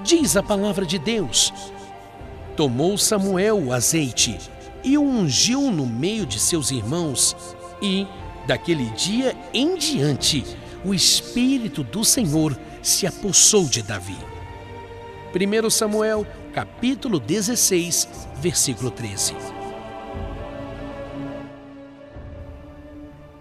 Diz 0.03 0.35
a 0.35 0.43
palavra 0.43 0.85
de 0.85 0.97
Deus: 0.97 1.53
Tomou 2.57 2.97
Samuel 2.97 3.59
o 3.59 3.71
azeite 3.71 4.37
e 4.83 4.97
o 4.97 5.03
ungiu 5.03 5.71
no 5.71 5.85
meio 5.85 6.25
de 6.25 6.39
seus 6.39 6.71
irmãos, 6.71 7.35
e, 7.81 8.07
daquele 8.47 8.85
dia 8.91 9.35
em 9.53 9.75
diante, 9.75 10.43
o 10.83 10.93
Espírito 10.93 11.83
do 11.83 12.03
Senhor 12.03 12.57
se 12.81 13.05
apossou 13.07 13.65
de 13.65 13.81
Davi. 13.81 14.17
1 15.33 15.69
Samuel 15.69 16.25
capítulo 16.55 17.19
16, 17.19 18.07
versículo 18.37 18.89
13. 18.89 19.35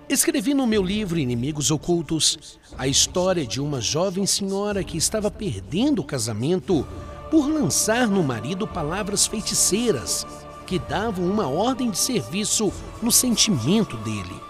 Escrevi 0.08 0.52
no 0.52 0.66
meu 0.66 0.82
livro 0.82 1.16
Inimigos 1.16 1.70
Ocultos 1.70 2.58
a 2.76 2.88
história 2.88 3.46
de 3.46 3.60
uma 3.60 3.80
jovem 3.80 4.26
senhora 4.26 4.82
que 4.82 4.96
estava 4.96 5.30
perdendo 5.30 6.00
o 6.00 6.04
casamento 6.04 6.84
por 7.30 7.48
lançar 7.48 8.08
no 8.08 8.20
marido 8.20 8.66
palavras 8.66 9.28
feiticeiras 9.28 10.26
que 10.66 10.80
davam 10.80 11.24
uma 11.24 11.46
ordem 11.46 11.92
de 11.92 11.98
serviço 11.98 12.72
no 13.00 13.12
sentimento 13.12 13.96
dele. 13.98 14.42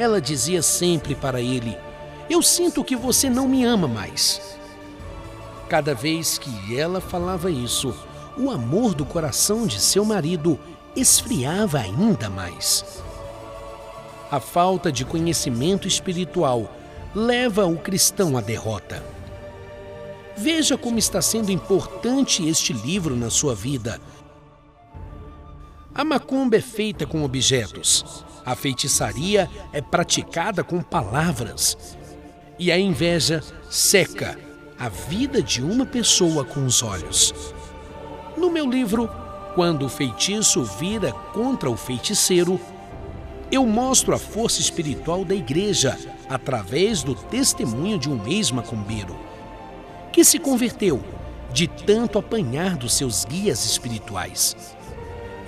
Ela 0.00 0.20
dizia 0.20 0.62
sempre 0.62 1.14
para 1.14 1.40
ele: 1.40 1.78
Eu 2.28 2.42
sinto 2.42 2.82
que 2.82 2.96
você 2.96 3.30
não 3.30 3.48
me 3.48 3.64
ama 3.64 3.86
mais. 3.86 4.55
Cada 5.68 5.94
vez 5.94 6.38
que 6.38 6.78
ela 6.78 7.00
falava 7.00 7.50
isso, 7.50 7.92
o 8.38 8.50
amor 8.50 8.94
do 8.94 9.04
coração 9.04 9.66
de 9.66 9.80
seu 9.80 10.04
marido 10.04 10.58
esfriava 10.94 11.78
ainda 11.78 12.30
mais. 12.30 13.02
A 14.30 14.38
falta 14.38 14.92
de 14.92 15.04
conhecimento 15.04 15.88
espiritual 15.88 16.72
leva 17.14 17.66
o 17.66 17.76
cristão 17.78 18.36
à 18.36 18.40
derrota. 18.40 19.02
Veja 20.36 20.76
como 20.76 20.98
está 20.98 21.20
sendo 21.20 21.50
importante 21.50 22.46
este 22.46 22.72
livro 22.72 23.16
na 23.16 23.30
sua 23.30 23.54
vida. 23.54 24.00
A 25.94 26.04
macumba 26.04 26.56
é 26.56 26.60
feita 26.60 27.06
com 27.06 27.24
objetos, 27.24 28.24
a 28.44 28.54
feitiçaria 28.54 29.50
é 29.72 29.80
praticada 29.80 30.62
com 30.62 30.82
palavras, 30.82 31.96
e 32.58 32.70
a 32.70 32.78
inveja 32.78 33.42
seca 33.70 34.45
a 34.78 34.88
vida 34.88 35.42
de 35.42 35.62
uma 35.62 35.86
pessoa 35.86 36.44
com 36.44 36.64
os 36.66 36.82
olhos. 36.82 37.34
No 38.36 38.50
meu 38.50 38.68
livro, 38.68 39.10
Quando 39.54 39.86
o 39.86 39.88
feitiço 39.88 40.62
vira 40.62 41.12
contra 41.32 41.70
o 41.70 41.78
feiticeiro, 41.78 42.60
eu 43.50 43.64
mostro 43.64 44.14
a 44.14 44.18
força 44.18 44.60
espiritual 44.60 45.24
da 45.24 45.34
igreja 45.34 45.98
através 46.28 47.02
do 47.02 47.14
testemunho 47.14 47.98
de 47.98 48.10
um 48.10 48.26
ex-macumbeiro 48.26 49.16
que 50.12 50.22
se 50.22 50.38
converteu 50.38 51.02
de 51.54 51.66
tanto 51.66 52.18
apanhar 52.18 52.76
dos 52.76 52.92
seus 52.92 53.24
guias 53.24 53.64
espirituais. 53.64 54.76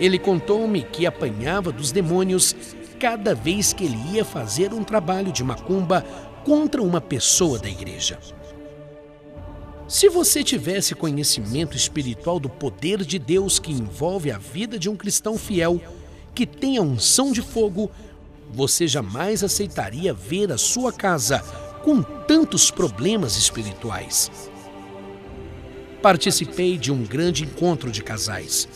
Ele 0.00 0.18
contou-me 0.18 0.82
que 0.84 1.06
apanhava 1.06 1.70
dos 1.70 1.92
demônios 1.92 2.56
cada 2.98 3.34
vez 3.34 3.74
que 3.74 3.84
ele 3.84 3.98
ia 4.14 4.24
fazer 4.24 4.72
um 4.72 4.82
trabalho 4.82 5.30
de 5.30 5.44
macumba 5.44 6.02
contra 6.46 6.82
uma 6.82 7.00
pessoa 7.00 7.58
da 7.58 7.68
igreja. 7.68 8.18
Se 9.88 10.10
você 10.10 10.44
tivesse 10.44 10.94
conhecimento 10.94 11.74
espiritual 11.74 12.38
do 12.38 12.50
poder 12.50 13.02
de 13.02 13.18
Deus 13.18 13.58
que 13.58 13.72
envolve 13.72 14.30
a 14.30 14.36
vida 14.36 14.78
de 14.78 14.86
um 14.90 14.94
cristão 14.94 15.38
fiel, 15.38 15.80
que 16.34 16.46
tem 16.46 16.76
a 16.76 16.82
unção 16.82 17.32
de 17.32 17.40
fogo, 17.40 17.90
você 18.52 18.86
jamais 18.86 19.42
aceitaria 19.42 20.12
ver 20.12 20.52
a 20.52 20.58
sua 20.58 20.92
casa 20.92 21.38
com 21.82 22.02
tantos 22.02 22.70
problemas 22.70 23.38
espirituais. 23.38 24.30
Participei 26.02 26.76
de 26.76 26.92
um 26.92 27.02
grande 27.02 27.44
encontro 27.44 27.90
de 27.90 28.02
casais, 28.02 28.68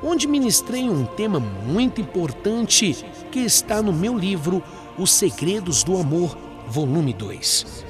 onde 0.00 0.28
ministrei 0.28 0.88
um 0.88 1.06
tema 1.06 1.40
muito 1.40 2.00
importante 2.00 3.04
que 3.32 3.40
está 3.40 3.82
no 3.82 3.92
meu 3.92 4.16
livro 4.16 4.62
Os 4.96 5.10
Segredos 5.10 5.82
do 5.82 5.98
Amor, 5.98 6.38
volume 6.68 7.12
2. 7.12 7.84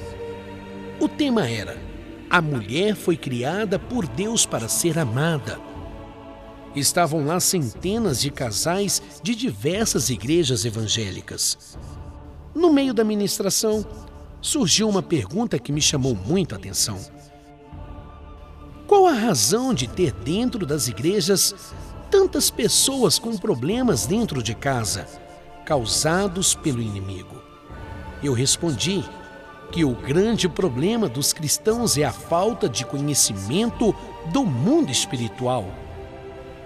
O 0.99 1.07
tema 1.07 1.47
era: 1.47 1.90
A 2.31 2.41
mulher 2.41 2.95
foi 2.95 3.15
criada 3.17 3.77
por 3.77 4.07
Deus 4.07 4.45
para 4.45 4.67
ser 4.67 4.97
amada 4.97 5.59
estavam 6.75 7.25
lá 7.25 7.39
centenas 7.39 8.21
de 8.21 8.31
casais 8.31 9.01
de 9.21 9.35
diversas 9.35 10.09
igrejas 10.09 10.63
evangélicas. 10.65 11.77
No 12.55 12.71
meio 12.71 12.93
da 12.93 13.03
ministração, 13.03 13.85
surgiu 14.41 14.87
uma 14.87 15.03
pergunta 15.03 15.59
que 15.59 15.71
me 15.71 15.81
chamou 15.81 16.15
muito 16.15 16.55
a 16.55 16.57
atenção. 16.57 16.99
Qual 18.87 19.07
a 19.07 19.13
razão 19.13 19.73
de 19.73 19.87
ter 19.87 20.11
dentro 20.11 20.65
das 20.65 20.87
igrejas 20.87 21.73
tantas 22.09 22.49
pessoas 22.49 23.17
com 23.17 23.37
problemas 23.37 24.05
dentro 24.05 24.43
de 24.43 24.53
casa, 24.53 25.07
causados 25.65 26.53
pelo 26.55 26.81
inimigo? 26.81 27.41
Eu 28.21 28.33
respondi 28.33 29.03
que 29.71 29.85
o 29.85 29.95
grande 29.95 30.49
problema 30.49 31.07
dos 31.07 31.33
cristãos 31.33 31.97
é 31.97 32.03
a 32.03 32.11
falta 32.11 32.67
de 32.67 32.85
conhecimento 32.85 33.95
do 34.31 34.45
mundo 34.45 34.91
espiritual 34.91 35.65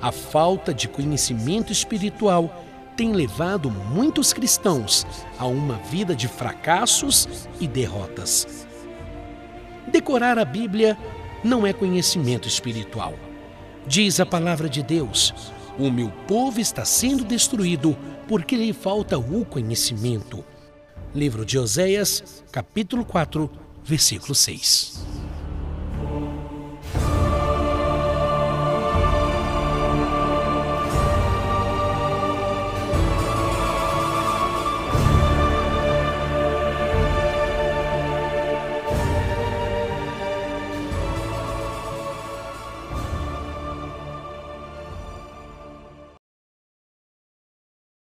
a 0.05 0.11
falta 0.11 0.71
de 0.71 0.87
conhecimento 0.87 1.71
espiritual 1.71 2.63
tem 2.95 3.11
levado 3.11 3.71
muitos 3.71 4.33
cristãos 4.33 5.03
a 5.39 5.47
uma 5.47 5.77
vida 5.77 6.15
de 6.15 6.27
fracassos 6.27 7.47
e 7.59 7.67
derrotas. 7.67 8.67
Decorar 9.87 10.37
a 10.37 10.45
Bíblia 10.45 10.95
não 11.43 11.65
é 11.65 11.73
conhecimento 11.73 12.47
espiritual. 12.47 13.15
Diz 13.87 14.19
a 14.19 14.27
palavra 14.27 14.69
de 14.69 14.83
Deus: 14.83 15.33
O 15.79 15.89
meu 15.89 16.11
povo 16.27 16.59
está 16.59 16.85
sendo 16.85 17.23
destruído 17.23 17.97
porque 18.27 18.55
lhe 18.55 18.73
falta 18.73 19.17
o 19.17 19.43
conhecimento. 19.43 20.45
Livro 21.15 21.45
de 21.45 21.57
Oséias, 21.57 22.43
capítulo 22.51 23.05
4, 23.05 23.49
versículo 23.87 24.35
6. 24.35 25.05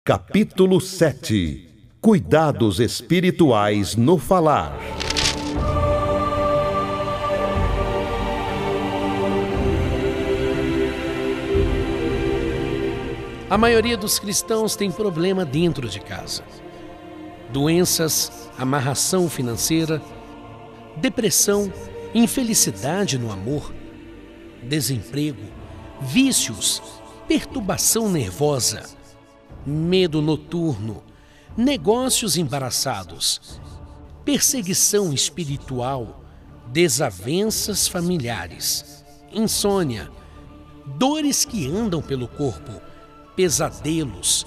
Capítulo 0.03 0.79
7 0.79 1.66
Cuidados 1.99 2.79
espirituais 2.79 3.95
no 3.95 4.17
falar. 4.17 4.77
A 13.49 13.57
maioria 13.57 13.97
dos 13.97 14.19
cristãos 14.19 14.75
tem 14.75 14.91
problema 14.91 15.43
dentro 15.43 15.89
de 15.89 15.99
casa. 15.99 16.43
Doenças, 17.51 18.49
amarração 18.57 19.29
financeira, 19.29 20.01
depressão, 20.97 21.71
infelicidade 22.13 23.17
no 23.17 23.31
amor, 23.31 23.73
desemprego, 24.61 25.43
vícios, 26.01 26.81
perturbação 27.27 28.07
nervosa 28.07 28.97
medo 29.67 30.21
noturno, 30.21 31.03
negócios 31.57 32.37
embaraçados, 32.37 33.59
perseguição 34.23 35.11
espiritual, 35.11 36.23
desavenças 36.67 37.87
familiares, 37.87 39.03
insônia, 39.33 40.11
dores 40.85 41.43
que 41.43 41.67
andam 41.67 41.99
pelo 41.99 42.27
corpo, 42.27 42.71
pesadelos, 43.35 44.45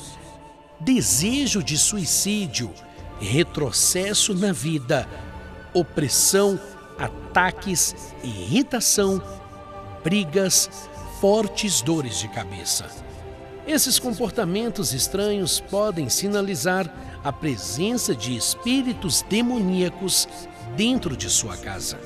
desejo 0.79 1.65
de 1.65 1.77
suicídio, 1.77 2.73
retrocesso 3.21 4.33
na 4.33 4.53
vida, 4.53 5.09
opressão, 5.75 6.61
ataques, 6.97 8.15
irritação, 8.23 9.21
brigas, 10.05 10.89
fortes 11.21 11.83
dores 11.83 12.21
de 12.21 12.29
cabeça. 12.29 13.10
Esses 13.67 13.99
comportamentos 13.99 14.93
estranhos 14.93 15.61
podem 15.61 16.09
sinalizar 16.09 16.93
a 17.23 17.33
presença 17.33 18.15
de 18.15 18.35
espíritos 18.35 19.23
demoníacos 19.29 20.27
dentro 20.77 21.17
de 21.17 21.29
sua 21.29 21.57
casa. 21.57 22.01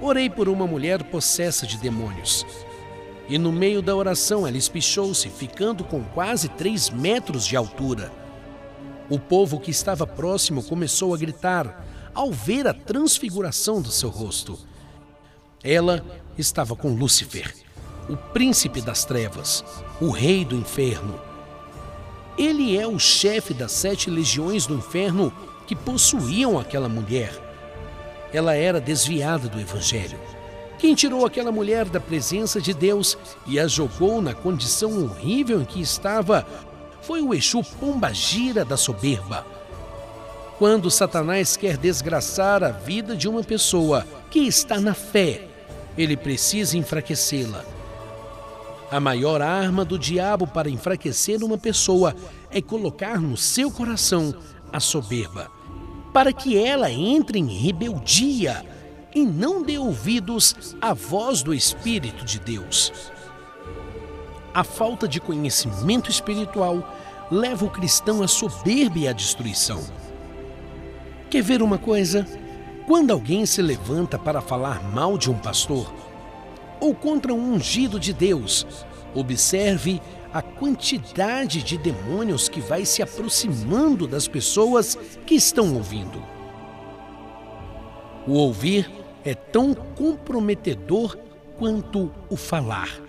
Orei 0.00 0.30
por 0.30 0.48
uma 0.48 0.66
mulher 0.66 1.02
possessa 1.04 1.66
de 1.66 1.76
demônios. 1.76 2.46
E 3.28 3.36
no 3.36 3.52
meio 3.52 3.82
da 3.82 3.94
oração 3.94 4.46
ela 4.46 4.56
espichou-se, 4.56 5.28
ficando 5.28 5.84
com 5.84 6.02
quase 6.02 6.48
três 6.48 6.88
metros 6.88 7.46
de 7.46 7.56
altura. 7.56 8.10
O 9.10 9.18
povo 9.18 9.60
que 9.60 9.70
estava 9.70 10.06
próximo 10.06 10.62
começou 10.62 11.14
a 11.14 11.18
gritar 11.18 11.84
ao 12.14 12.32
ver 12.32 12.66
a 12.66 12.72
transfiguração 12.72 13.82
do 13.82 13.90
seu 13.90 14.08
rosto. 14.08 14.58
Ela 15.62 16.04
estava 16.38 16.74
com 16.74 16.88
Lúcifer 16.94 17.67
o 18.08 18.16
príncipe 18.16 18.80
das 18.80 19.04
trevas, 19.04 19.64
o 20.00 20.10
rei 20.10 20.44
do 20.44 20.56
inferno. 20.56 21.20
Ele 22.36 22.78
é 22.78 22.86
o 22.86 22.98
chefe 22.98 23.52
das 23.52 23.72
sete 23.72 24.08
legiões 24.08 24.66
do 24.66 24.74
inferno 24.74 25.32
que 25.66 25.76
possuíam 25.76 26.58
aquela 26.58 26.88
mulher. 26.88 27.32
Ela 28.32 28.54
era 28.54 28.80
desviada 28.80 29.48
do 29.48 29.60
evangelho. 29.60 30.18
Quem 30.78 30.94
tirou 30.94 31.26
aquela 31.26 31.50
mulher 31.50 31.86
da 31.86 31.98
presença 31.98 32.60
de 32.60 32.72
Deus 32.72 33.18
e 33.46 33.58
a 33.58 33.66
jogou 33.66 34.22
na 34.22 34.32
condição 34.32 35.04
horrível 35.04 35.60
em 35.60 35.64
que 35.64 35.80
estava 35.80 36.46
foi 37.02 37.20
o 37.20 37.34
Exu 37.34 37.62
Pombagira 37.80 38.64
da 38.64 38.76
soberba. 38.76 39.44
Quando 40.58 40.90
Satanás 40.90 41.56
quer 41.56 41.76
desgraçar 41.76 42.62
a 42.62 42.70
vida 42.70 43.16
de 43.16 43.28
uma 43.28 43.42
pessoa 43.42 44.06
que 44.30 44.40
está 44.40 44.80
na 44.80 44.94
fé, 44.94 45.48
ele 45.96 46.16
precisa 46.16 46.76
enfraquecê-la. 46.76 47.64
A 48.90 48.98
maior 48.98 49.42
arma 49.42 49.84
do 49.84 49.98
diabo 49.98 50.46
para 50.46 50.70
enfraquecer 50.70 51.44
uma 51.44 51.58
pessoa 51.58 52.16
é 52.50 52.62
colocar 52.62 53.20
no 53.20 53.36
seu 53.36 53.70
coração 53.70 54.34
a 54.72 54.80
soberba, 54.80 55.50
para 56.10 56.32
que 56.32 56.56
ela 56.56 56.90
entre 56.90 57.38
em 57.38 57.46
rebeldia 57.46 58.64
e 59.14 59.26
não 59.26 59.62
dê 59.62 59.76
ouvidos 59.76 60.74
à 60.80 60.94
voz 60.94 61.42
do 61.42 61.52
Espírito 61.52 62.24
de 62.24 62.38
Deus. 62.38 63.12
A 64.54 64.64
falta 64.64 65.06
de 65.06 65.20
conhecimento 65.20 66.10
espiritual 66.10 66.96
leva 67.30 67.66
o 67.66 67.70
cristão 67.70 68.22
à 68.22 68.28
soberba 68.28 68.98
e 68.98 69.06
à 69.06 69.12
destruição. 69.12 69.84
Quer 71.28 71.42
ver 71.42 71.60
uma 71.60 71.76
coisa? 71.76 72.26
Quando 72.86 73.10
alguém 73.10 73.44
se 73.44 73.60
levanta 73.60 74.18
para 74.18 74.40
falar 74.40 74.82
mal 74.82 75.18
de 75.18 75.30
um 75.30 75.38
pastor 75.38 75.92
ou 76.80 76.94
contra 76.94 77.32
um 77.34 77.54
ungido 77.54 77.98
de 77.98 78.12
Deus, 78.12 78.66
observe 79.14 80.00
a 80.32 80.42
quantidade 80.42 81.62
de 81.62 81.78
demônios 81.78 82.48
que 82.48 82.60
vai 82.60 82.84
se 82.84 83.02
aproximando 83.02 84.06
das 84.06 84.28
pessoas 84.28 84.96
que 85.26 85.34
estão 85.34 85.74
ouvindo. 85.74 86.22
O 88.26 88.32
ouvir 88.32 88.90
é 89.24 89.34
tão 89.34 89.74
comprometedor 89.74 91.16
quanto 91.56 92.12
o 92.28 92.36
falar. 92.36 93.00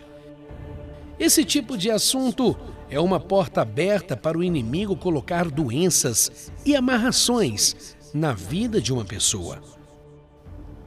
Esse 1.19 1.43
tipo 1.43 1.77
de 1.77 1.91
assunto 1.91 2.57
é 2.89 2.99
uma 2.99 3.19
porta 3.19 3.61
aberta 3.61 4.15
para 4.15 4.37
o 4.37 4.43
inimigo 4.43 4.95
colocar 4.95 5.51
doenças 5.51 6.51
e 6.65 6.75
amarrações 6.75 7.97
na 8.13 8.33
vida 8.33 8.81
de 8.81 8.91
uma 8.91 9.05
pessoa. 9.05 9.78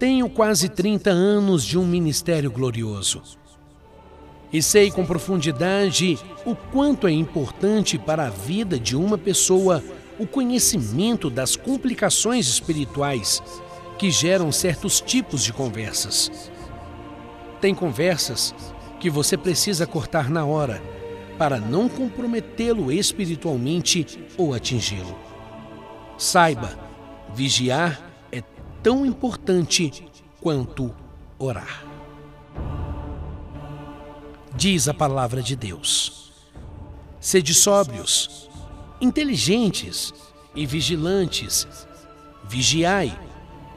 Tenho 0.03 0.29
quase 0.29 0.69
30 0.69 1.11
anos 1.11 1.65
de 1.65 1.79
um 1.79 1.87
ministério 1.87 2.51
glorioso. 2.51 3.23
E 4.53 4.61
sei 4.61 4.91
com 4.91 5.07
profundidade 5.07 6.19
o 6.45 6.57
quanto 6.57 7.07
é 7.07 7.13
importante 7.13 7.97
para 7.97 8.27
a 8.27 8.29
vida 8.29 8.81
de 8.81 8.97
uma 8.97 9.17
pessoa 9.17 9.81
o 10.19 10.27
conhecimento 10.27 11.31
das 11.31 11.55
complicações 11.55 12.49
espirituais 12.49 13.41
que 13.97 14.11
geram 14.11 14.51
certos 14.51 15.01
tipos 15.01 15.45
de 15.45 15.53
conversas. 15.53 16.51
Tem 17.61 17.73
conversas 17.73 18.53
que 18.99 19.09
você 19.09 19.37
precisa 19.37 19.87
cortar 19.87 20.29
na 20.29 20.45
hora 20.45 20.83
para 21.39 21.61
não 21.61 21.89
comprometê-lo 21.89 22.91
espiritualmente 22.91 24.19
ou 24.37 24.53
atingi-lo. 24.53 25.17
Saiba, 26.19 26.77
vigiar 27.37 28.12
tão 28.83 29.07
importante 29.07 30.11
quanto 30.41 30.93
orar. 31.39 31.85
Diz 34.55 34.89
a 34.89 34.95
palavra 34.95 35.43
de 35.43 35.55
Deus: 35.55 36.33
Sede 37.21 37.55
sóbrios, 37.55 38.51
inteligentes 39.01 40.13
e 40.55 40.67
vigilantes, 40.67 41.87
vigiai 42.45 43.17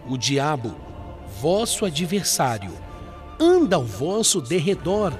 o 0.07 0.17
diabo, 0.17 0.75
vosso 1.39 1.85
adversário, 1.85 2.73
anda 3.39 3.75
ao 3.75 3.83
vosso 3.83 4.41
derredor, 4.41 5.13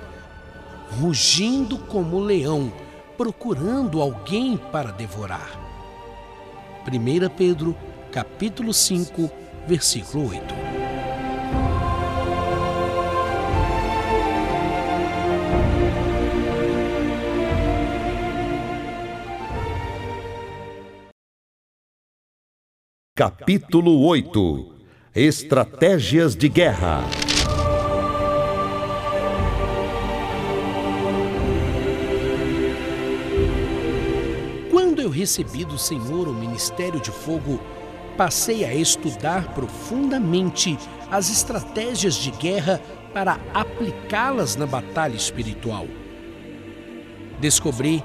rugindo 1.00 1.78
como 1.78 2.20
leão, 2.20 2.72
procurando 3.18 4.02
alguém 4.02 4.58
para 4.58 4.92
devorar. 4.92 5.60
1 6.86 7.30
Pedro, 7.36 7.76
capítulo 8.12 8.74
5, 8.74 9.45
versículo 9.68 10.30
8. 10.30 10.56
Capítulo 23.16 24.06
8 24.06 24.76
Estratégias 25.16 26.36
de 26.36 26.50
guerra. 26.50 27.02
Quando 34.70 35.02
eu 35.02 35.10
recebi 35.10 35.64
do 35.64 35.78
Senhor 35.78 36.28
o 36.28 36.34
ministério 36.34 37.00
de 37.00 37.10
fogo, 37.10 37.60
passei 38.18 38.64
a 38.66 38.74
estudar 38.74 39.54
profundamente 39.54 40.78
as 41.12 41.30
estratégias 41.30 42.16
de 42.16 42.32
guerra 42.32 42.82
para 43.14 43.40
aplicá-las 43.54 44.56
na 44.56 44.66
batalha 44.66 45.16
espiritual. 45.16 45.88
Descobri 47.40 48.04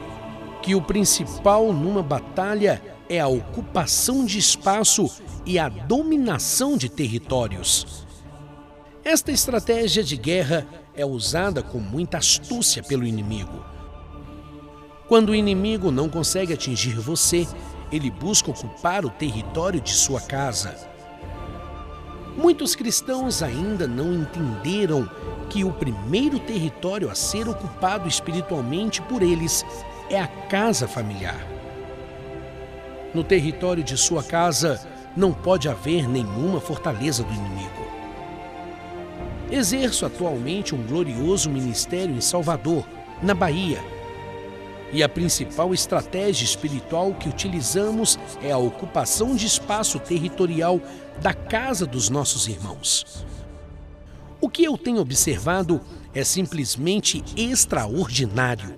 que 0.62 0.74
o 0.74 0.82
principal 0.82 1.72
numa 1.72 2.02
batalha 2.02 2.82
é 3.08 3.18
a 3.18 3.26
ocupação 3.26 4.24
de 4.24 4.38
espaço 4.38 5.10
e 5.44 5.58
a 5.58 5.68
dominação 5.68 6.76
de 6.76 6.88
territórios. 6.88 8.06
Esta 9.02 9.32
estratégia 9.32 10.04
de 10.04 10.16
guerra 10.16 10.66
é 10.94 11.04
usada 11.04 11.62
com 11.62 11.78
muita 11.78 12.18
astúcia 12.18 12.82
pelo 12.82 13.04
inimigo. 13.06 13.64
Quando 15.08 15.30
o 15.30 15.34
inimigo 15.34 15.90
não 15.90 16.08
consegue 16.08 16.52
atingir 16.52 17.00
você, 17.00 17.48
ele 17.92 18.10
busca 18.10 18.50
ocupar 18.50 19.04
o 19.04 19.10
território 19.10 19.80
de 19.80 19.92
sua 19.92 20.20
casa. 20.20 20.88
Muitos 22.36 22.74
cristãos 22.74 23.42
ainda 23.42 23.86
não 23.86 24.14
entenderam 24.14 25.08
que 25.48 25.64
o 25.64 25.72
primeiro 25.72 26.38
território 26.38 27.10
a 27.10 27.14
ser 27.14 27.48
ocupado 27.48 28.08
espiritualmente 28.08 29.02
por 29.02 29.22
eles 29.22 29.64
é 30.08 30.20
a 30.20 30.26
casa 30.26 30.86
familiar. 30.86 31.44
No 33.12 33.24
território 33.24 33.82
de 33.82 33.96
sua 33.96 34.22
casa 34.22 34.80
não 35.16 35.32
pode 35.32 35.68
haver 35.68 36.08
nenhuma 36.08 36.60
fortaleza 36.60 37.24
do 37.24 37.32
inimigo. 37.32 37.90
Exerço 39.50 40.06
atualmente 40.06 40.74
um 40.74 40.86
glorioso 40.86 41.50
ministério 41.50 42.14
em 42.14 42.20
Salvador, 42.20 42.86
na 43.20 43.34
Bahia. 43.34 43.82
E 44.92 45.02
a 45.02 45.08
principal 45.08 45.72
estratégia 45.72 46.44
espiritual 46.44 47.14
que 47.14 47.28
utilizamos 47.28 48.18
é 48.42 48.50
a 48.50 48.58
ocupação 48.58 49.36
de 49.36 49.46
espaço 49.46 49.98
territorial 50.00 50.80
da 51.20 51.32
casa 51.32 51.86
dos 51.86 52.08
nossos 52.08 52.48
irmãos. 52.48 53.24
O 54.40 54.48
que 54.48 54.64
eu 54.64 54.76
tenho 54.76 55.00
observado 55.00 55.80
é 56.14 56.24
simplesmente 56.24 57.22
extraordinário 57.36 58.74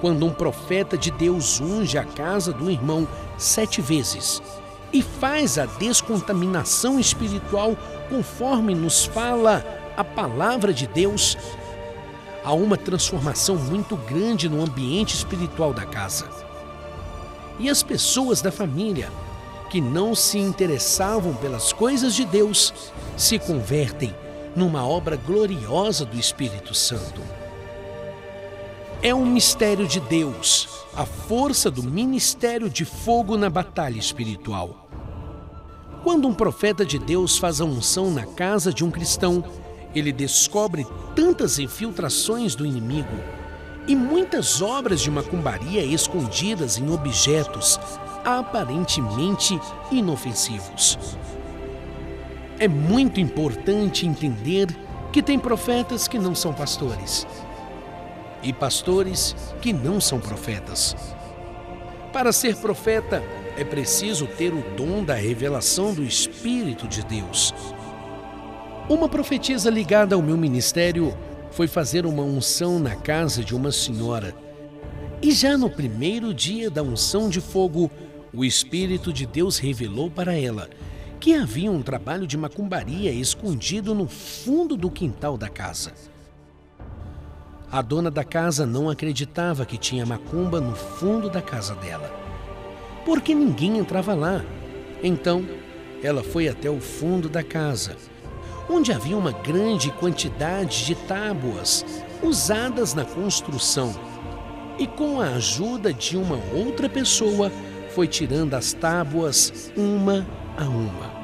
quando 0.00 0.26
um 0.26 0.32
profeta 0.32 0.96
de 0.96 1.10
Deus 1.10 1.60
unge 1.60 1.98
a 1.98 2.04
casa 2.04 2.52
do 2.52 2.70
irmão 2.70 3.06
sete 3.36 3.80
vezes 3.80 4.42
e 4.92 5.02
faz 5.02 5.58
a 5.58 5.66
descontaminação 5.66 6.98
espiritual 6.98 7.76
conforme 8.08 8.74
nos 8.74 9.04
fala 9.04 9.64
a 9.96 10.04
palavra 10.04 10.72
de 10.72 10.86
Deus, 10.86 11.36
há 12.48 12.52
uma 12.54 12.78
transformação 12.78 13.56
muito 13.56 13.94
grande 13.94 14.48
no 14.48 14.62
ambiente 14.62 15.14
espiritual 15.14 15.74
da 15.74 15.84
casa. 15.84 16.26
E 17.58 17.68
as 17.68 17.82
pessoas 17.82 18.40
da 18.40 18.50
família 18.50 19.12
que 19.68 19.82
não 19.82 20.14
se 20.14 20.38
interessavam 20.38 21.34
pelas 21.34 21.74
coisas 21.74 22.14
de 22.14 22.24
Deus 22.24 22.72
se 23.18 23.38
convertem 23.38 24.14
numa 24.56 24.88
obra 24.88 25.14
gloriosa 25.14 26.06
do 26.06 26.18
Espírito 26.18 26.72
Santo. 26.72 27.20
É 29.02 29.14
um 29.14 29.26
mistério 29.26 29.86
de 29.86 30.00
Deus, 30.00 30.86
a 30.96 31.04
força 31.04 31.70
do 31.70 31.82
ministério 31.82 32.70
de 32.70 32.86
fogo 32.86 33.36
na 33.36 33.50
batalha 33.50 33.98
espiritual. 33.98 34.88
Quando 36.02 36.26
um 36.26 36.32
profeta 36.32 36.82
de 36.82 36.98
Deus 36.98 37.36
faz 37.36 37.60
a 37.60 37.66
unção 37.66 38.10
na 38.10 38.24
casa 38.24 38.72
de 38.72 38.86
um 38.86 38.90
cristão, 38.90 39.44
ele 39.94 40.12
descobre 40.12 40.86
tantas 41.14 41.58
infiltrações 41.58 42.54
do 42.54 42.66
inimigo 42.66 43.16
e 43.86 43.96
muitas 43.96 44.60
obras 44.60 45.00
de 45.00 45.10
macumbaria 45.10 45.82
escondidas 45.82 46.78
em 46.78 46.92
objetos 46.92 47.80
aparentemente 48.24 49.58
inofensivos. 49.90 50.98
É 52.58 52.68
muito 52.68 53.20
importante 53.20 54.06
entender 54.06 54.66
que 55.12 55.22
tem 55.22 55.38
profetas 55.38 56.06
que 56.06 56.18
não 56.18 56.34
são 56.34 56.52
pastores 56.52 57.26
e 58.42 58.52
pastores 58.52 59.34
que 59.60 59.72
não 59.72 60.00
são 60.00 60.20
profetas. 60.20 60.94
Para 62.12 62.32
ser 62.32 62.56
profeta, 62.56 63.22
é 63.56 63.64
preciso 63.64 64.26
ter 64.26 64.52
o 64.52 64.62
dom 64.76 65.02
da 65.02 65.14
revelação 65.14 65.94
do 65.94 66.04
Espírito 66.04 66.86
de 66.86 67.02
Deus. 67.04 67.54
Uma 68.88 69.06
profetisa 69.06 69.68
ligada 69.68 70.14
ao 70.14 70.22
meu 70.22 70.36
ministério 70.38 71.14
foi 71.50 71.68
fazer 71.68 72.06
uma 72.06 72.22
unção 72.22 72.78
na 72.78 72.96
casa 72.96 73.44
de 73.44 73.54
uma 73.54 73.70
senhora 73.70 74.34
E 75.20 75.30
já 75.30 75.58
no 75.58 75.68
primeiro 75.68 76.32
dia 76.32 76.70
da 76.70 76.82
unção 76.82 77.28
de 77.28 77.38
fogo, 77.38 77.90
o 78.32 78.44
Espírito 78.46 79.12
de 79.12 79.26
Deus 79.26 79.58
revelou 79.58 80.10
para 80.10 80.34
ela 80.34 80.70
que 81.20 81.34
havia 81.34 81.70
um 81.70 81.82
trabalho 81.82 82.26
de 82.26 82.38
macumbaria 82.38 83.12
escondido 83.12 83.94
no 83.94 84.08
fundo 84.08 84.74
do 84.74 84.90
quintal 84.90 85.36
da 85.36 85.50
casa. 85.50 85.92
A 87.70 87.82
dona 87.82 88.10
da 88.10 88.24
casa 88.24 88.64
não 88.64 88.88
acreditava 88.88 89.66
que 89.66 89.76
tinha 89.76 90.06
macumba 90.06 90.60
no 90.60 90.74
fundo 90.74 91.28
da 91.28 91.42
casa 91.42 91.74
dela, 91.74 92.10
porque 93.04 93.34
ninguém 93.34 93.76
entrava 93.76 94.14
lá. 94.14 94.42
Então, 95.02 95.44
ela 96.02 96.22
foi 96.22 96.48
até 96.48 96.70
o 96.70 96.80
fundo 96.80 97.28
da 97.28 97.42
casa, 97.42 97.96
onde 98.68 98.92
havia 98.92 99.16
uma 99.16 99.32
grande 99.32 99.90
quantidade 99.92 100.84
de 100.84 100.94
tábuas 100.94 101.84
usadas 102.22 102.94
na 102.94 103.04
construção, 103.04 103.94
e 104.78 104.86
com 104.86 105.20
a 105.20 105.30
ajuda 105.30 105.92
de 105.92 106.16
uma 106.16 106.38
outra 106.54 106.88
pessoa, 106.88 107.50
foi 107.94 108.06
tirando 108.06 108.54
as 108.54 108.72
tábuas 108.72 109.72
uma 109.76 110.26
a 110.56 110.64
uma. 110.64 111.18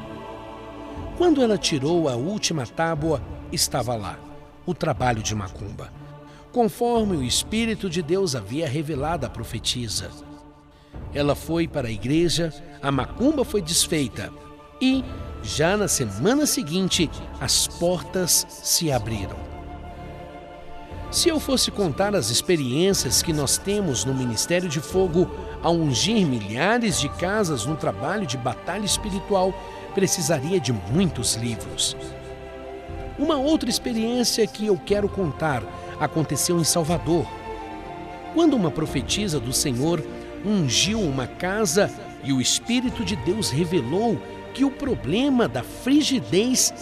Quando 1.17 1.41
ela 1.43 1.57
tirou 1.57 2.09
a 2.09 2.17
última 2.17 2.67
tábua, 2.67 3.23
estava 3.53 3.95
lá 3.95 4.19
o 4.67 4.75
trabalho 4.75 5.23
de 5.23 5.35
macumba, 5.35 5.93
conforme 6.53 7.17
o 7.17 7.23
Espírito 7.23 7.89
de 7.91 8.03
Deus 8.03 8.35
havia 8.35 8.67
revelado 8.67 9.27
à 9.27 9.31
profetisa. 9.31 10.11
Ela 11.13 11.35
foi 11.35 11.69
para 11.69 11.89
a 11.89 11.93
igreja, 11.93 12.53
a 12.83 12.91
macumba 12.91 13.45
foi 13.45 13.61
desfeita 13.61 14.33
e, 14.81 15.05
já 15.45 15.77
na 15.77 15.87
semana 15.87 16.47
seguinte, 16.47 17.11
as 17.39 17.69
portas 17.69 18.47
se 18.49 18.91
abriram. 18.91 19.37
Se 21.11 21.29
eu 21.29 21.39
fosse 21.39 21.71
contar 21.71 22.17
as 22.17 22.31
experiências 22.31 23.23
que 23.23 23.33
nós 23.33 23.59
temos 23.59 24.05
no 24.05 24.15
Ministério 24.15 24.69
de 24.69 24.81
Fogo 24.81 25.31
a 25.63 25.71
ungir 25.71 26.27
milhares 26.27 26.99
de 26.99 27.09
casas 27.09 27.67
no 27.67 27.77
trabalho 27.77 28.27
de 28.27 28.37
batalha 28.37 28.85
espiritual, 28.85 29.55
precisaria 29.95 30.59
de 30.59 30.73
muitos 30.73 31.35
livros. 31.37 31.95
Uma 33.17 33.37
outra 33.37 33.71
experiência 33.71 34.47
que 34.47 34.67
eu 34.67 34.77
quero 34.77 35.09
contar 35.09 35.63
aconteceu 36.01 36.59
em 36.59 36.65
Salvador. 36.65 37.27
Quando 38.33 38.57
uma 38.57 38.71
profetisa 38.71 39.39
do 39.39 39.53
Senhor 39.53 40.03
ungiu 40.45 41.01
uma 41.01 41.29
casa 41.29 41.89
e 42.25 42.33
o 42.33 42.41
Espírito 42.41 43.05
de 43.05 43.15
Deus 43.15 43.51
revelou 43.51 44.21
que 44.55 44.65
o 44.65 44.71
problema 44.71 45.49
da 45.49 45.63
frigidez 45.63 46.73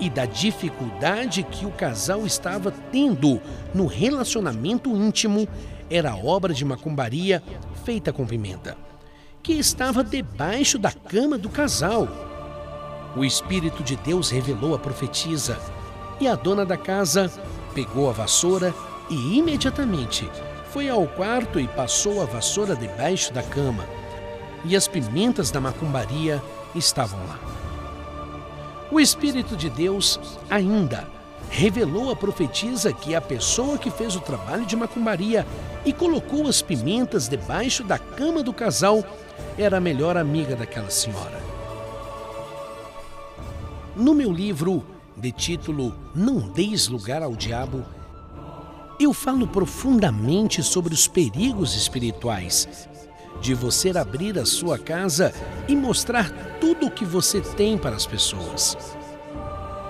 e 0.00 0.08
da 0.08 0.24
dificuldade 0.24 1.42
que 1.42 1.66
o 1.66 1.72
casal 1.72 2.24
estava 2.24 2.70
tendo 2.92 3.42
no 3.74 3.86
relacionamento 3.86 4.90
íntimo 4.90 5.48
era 5.90 6.14
obra 6.14 6.54
de 6.54 6.64
macumbaria 6.64 7.42
feita 7.84 8.12
com 8.12 8.24
pimenta, 8.24 8.76
que 9.42 9.54
estava 9.54 10.04
debaixo 10.04 10.78
da 10.78 10.92
cama 10.92 11.36
do 11.36 11.48
casal. 11.48 12.08
O 13.16 13.24
Espírito 13.24 13.82
de 13.82 13.96
Deus 13.96 14.30
revelou 14.30 14.74
a 14.74 14.78
profetisa, 14.78 15.58
e 16.20 16.28
a 16.28 16.36
dona 16.36 16.64
da 16.64 16.76
casa 16.76 17.30
pegou 17.74 18.08
a 18.08 18.12
vassoura 18.12 18.72
e 19.10 19.38
imediatamente 19.38 20.28
foi 20.70 20.88
ao 20.88 21.06
quarto 21.06 21.58
e 21.58 21.66
passou 21.66 22.22
a 22.22 22.26
vassoura 22.26 22.76
debaixo 22.76 23.32
da 23.32 23.42
cama. 23.42 23.84
E 24.64 24.76
as 24.76 24.86
pimentas 24.86 25.50
da 25.50 25.60
macumbaria 25.60 26.42
estavam 26.74 27.18
lá. 27.26 27.38
O 28.90 28.98
Espírito 28.98 29.56
de 29.56 29.68
Deus 29.68 30.18
ainda 30.48 31.06
revelou 31.50 32.10
à 32.10 32.16
profetisa 32.16 32.92
que 32.92 33.14
a 33.14 33.20
pessoa 33.20 33.78
que 33.78 33.90
fez 33.90 34.16
o 34.16 34.20
trabalho 34.20 34.66
de 34.66 34.76
macumbaria 34.76 35.46
e 35.84 35.92
colocou 35.92 36.46
as 36.46 36.62
pimentas 36.62 37.28
debaixo 37.28 37.82
da 37.84 37.98
cama 37.98 38.42
do 38.42 38.52
casal 38.52 39.04
era 39.56 39.78
a 39.78 39.80
melhor 39.80 40.16
amiga 40.16 40.54
daquela 40.56 40.90
senhora. 40.90 41.40
No 43.96 44.14
meu 44.14 44.32
livro, 44.32 44.84
de 45.16 45.32
título 45.32 45.94
Não 46.14 46.38
Deis 46.38 46.88
Lugar 46.88 47.22
ao 47.22 47.34
Diabo, 47.34 47.84
eu 49.00 49.12
falo 49.12 49.46
profundamente 49.46 50.62
sobre 50.62 50.94
os 50.94 51.06
perigos 51.06 51.74
espirituais 51.74 52.88
de 53.40 53.54
você 53.54 53.96
abrir 53.96 54.38
a 54.38 54.44
sua 54.44 54.78
casa 54.78 55.32
e 55.66 55.76
mostrar 55.76 56.30
tudo 56.60 56.86
o 56.86 56.90
que 56.90 57.04
você 57.04 57.40
tem 57.40 57.78
para 57.78 57.96
as 57.96 58.06
pessoas. 58.06 58.76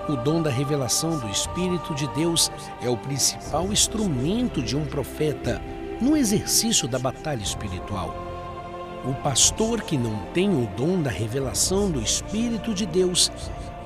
O 0.07 0.15
dom 0.15 0.41
da 0.41 0.49
revelação 0.49 1.19
do 1.19 1.29
Espírito 1.29 1.93
de 1.93 2.07
Deus 2.15 2.51
é 2.81 2.89
o 2.89 2.97
principal 2.97 3.71
instrumento 3.71 4.61
de 4.61 4.75
um 4.75 4.85
profeta 4.85 5.61
no 6.01 6.17
exercício 6.17 6.87
da 6.87 6.97
batalha 6.97 7.43
espiritual. 7.43 8.15
O 9.05 9.13
pastor 9.21 9.81
que 9.81 9.97
não 9.97 10.17
tem 10.33 10.49
o 10.49 10.67
dom 10.75 11.01
da 11.01 11.09
revelação 11.09 11.91
do 11.91 12.01
Espírito 12.01 12.73
de 12.73 12.85
Deus 12.85 13.31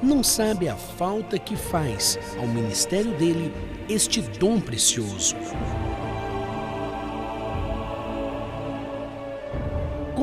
não 0.02 0.24
sabe 0.24 0.68
a 0.68 0.76
falta 0.76 1.38
que 1.38 1.56
faz 1.56 2.18
ao 2.38 2.48
ministério 2.48 3.12
dele 3.18 3.54
este 3.90 4.22
dom 4.22 4.60
precioso. 4.60 5.36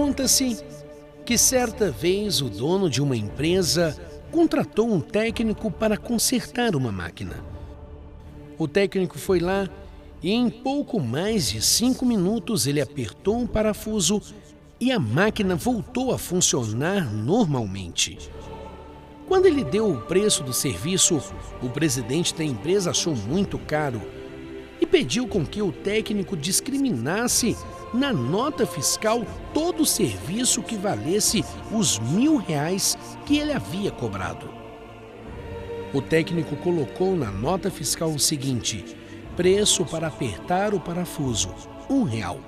Conta-se 0.00 0.56
que 1.26 1.36
certa 1.36 1.90
vez 1.90 2.40
o 2.40 2.48
dono 2.48 2.88
de 2.88 3.02
uma 3.02 3.14
empresa 3.14 3.94
contratou 4.32 4.90
um 4.90 4.98
técnico 4.98 5.70
para 5.70 5.98
consertar 5.98 6.74
uma 6.74 6.90
máquina. 6.90 7.44
O 8.56 8.66
técnico 8.66 9.18
foi 9.18 9.40
lá 9.40 9.68
e, 10.22 10.32
em 10.32 10.48
pouco 10.48 10.98
mais 10.98 11.50
de 11.50 11.60
cinco 11.60 12.06
minutos, 12.06 12.66
ele 12.66 12.80
apertou 12.80 13.36
um 13.36 13.46
parafuso 13.46 14.22
e 14.80 14.90
a 14.90 14.98
máquina 14.98 15.54
voltou 15.54 16.14
a 16.14 16.18
funcionar 16.18 17.12
normalmente. 17.12 18.16
Quando 19.28 19.44
ele 19.44 19.62
deu 19.62 19.90
o 19.92 20.00
preço 20.00 20.42
do 20.42 20.54
serviço, 20.54 21.22
o 21.62 21.68
presidente 21.68 22.34
da 22.34 22.42
empresa 22.42 22.88
achou 22.88 23.14
muito 23.14 23.58
caro 23.58 24.00
e 24.80 24.86
pediu 24.86 25.28
com 25.28 25.44
que 25.44 25.60
o 25.60 25.70
técnico 25.70 26.36
discriminasse 26.36 27.56
na 27.92 28.12
nota 28.12 28.66
fiscal 28.66 29.26
todo 29.52 29.82
o 29.82 29.86
serviço 29.86 30.62
que 30.62 30.76
valesse 30.76 31.44
os 31.72 31.98
mil 31.98 32.36
reais 32.36 32.96
que 33.26 33.38
ele 33.38 33.52
havia 33.52 33.90
cobrado. 33.90 34.48
O 35.92 36.00
técnico 36.00 36.54
colocou 36.56 37.16
na 37.16 37.30
nota 37.30 37.70
fiscal 37.70 38.10
o 38.10 38.18
seguinte: 38.18 38.96
preço 39.36 39.84
para 39.84 40.06
apertar 40.06 40.72
o 40.72 40.80
parafuso, 40.80 41.52
um 41.88 42.04
real. 42.04 42.40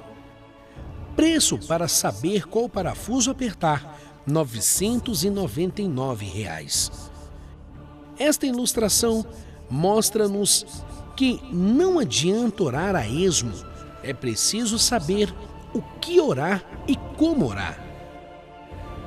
Preço 1.16 1.59
para 1.59 1.89
saber 1.89 2.47
qual 2.47 2.68
parafuso 2.68 3.30
apertar, 3.30 3.99
999 4.26 6.24
reais. 6.24 6.91
Esta 8.18 8.47
ilustração 8.47 9.26
mostra-nos 9.68 10.85
que 11.16 11.40
não 11.50 11.98
adianta 11.98 12.62
orar 12.62 12.94
a 12.96 13.06
esmo, 13.06 13.52
é 14.02 14.12
preciso 14.12 14.78
saber 14.78 15.32
o 15.74 15.80
que 16.00 16.20
orar 16.20 16.64
e 16.86 16.96
como 17.16 17.46
orar. 17.46 17.78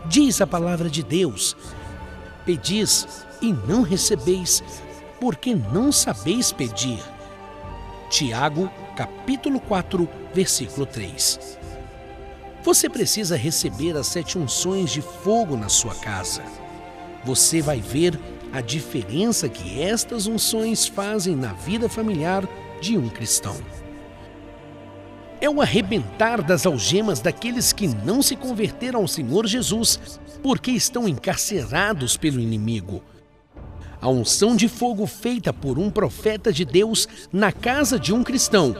Diz 0.08 0.40
a 0.42 0.48
palavra 0.48 0.90
de 0.90 1.04
Deus: 1.04 1.56
Pedis 2.46 3.26
e 3.42 3.52
não 3.52 3.82
recebeis, 3.82 4.64
porque 5.20 5.56
não 5.56 5.92
sabeis 5.92 6.52
pedir. 6.52 7.00
Tiago, 8.10 8.70
capítulo 8.96 9.60
4, 9.60 10.08
versículo 10.34 10.86
3. 10.86 11.60
Você 12.64 12.90
precisa 12.90 13.36
receber 13.36 13.96
as 13.96 14.08
sete 14.08 14.40
unções 14.40 14.92
de 14.92 15.02
fogo 15.02 15.56
na 15.56 15.70
sua 15.70 15.94
casa. 15.96 16.44
Você 17.24 17.62
vai 17.62 17.80
ver 17.80 18.20
a 18.56 18.62
diferença 18.62 19.50
que 19.50 19.82
estas 19.82 20.28
unções 20.28 20.88
fazem 20.88 21.36
na 21.36 21.52
vida 21.52 21.90
familiar 21.90 22.48
de 22.80 22.98
um 22.98 23.10
cristão. 23.10 23.58
É 25.42 25.50
o 25.50 25.62
arrebentar 25.62 26.42
das 26.42 26.66
algemas 26.66 27.20
daqueles 27.20 27.74
que 27.74 27.86
não 27.86 28.22
se 28.22 28.34
converteram 28.38 29.02
ao 29.02 29.10
Senhor 29.10 29.46
Jesus 29.46 30.22
porque 30.42 30.72
estão 30.72 31.06
encarcerados 31.06 32.16
pelo 32.16 32.40
inimigo. 32.40 33.04
A 34.02 34.08
unção 34.08 34.56
de 34.56 34.70
fogo 34.70 35.06
feita 35.06 35.52
por 35.52 35.78
um 35.78 35.90
profeta 35.90 36.54
de 36.54 36.64
Deus 36.64 37.10
na 37.34 37.52
casa 37.52 38.00
de 38.00 38.14
um 38.14 38.24
cristão 38.24 38.74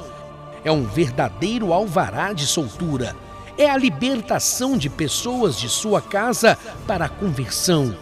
é 0.64 0.72
um 0.72 0.86
verdadeiro 0.86 1.74
alvará 1.74 2.32
de 2.32 2.48
soltura 2.48 3.14
é 3.58 3.70
a 3.70 3.78
libertação 3.78 4.78
de 4.78 4.90
pessoas 4.90 5.58
de 5.58 5.70
sua 5.70 6.02
casa 6.02 6.58
para 6.86 7.06
a 7.06 7.10
conversão. 7.10 7.96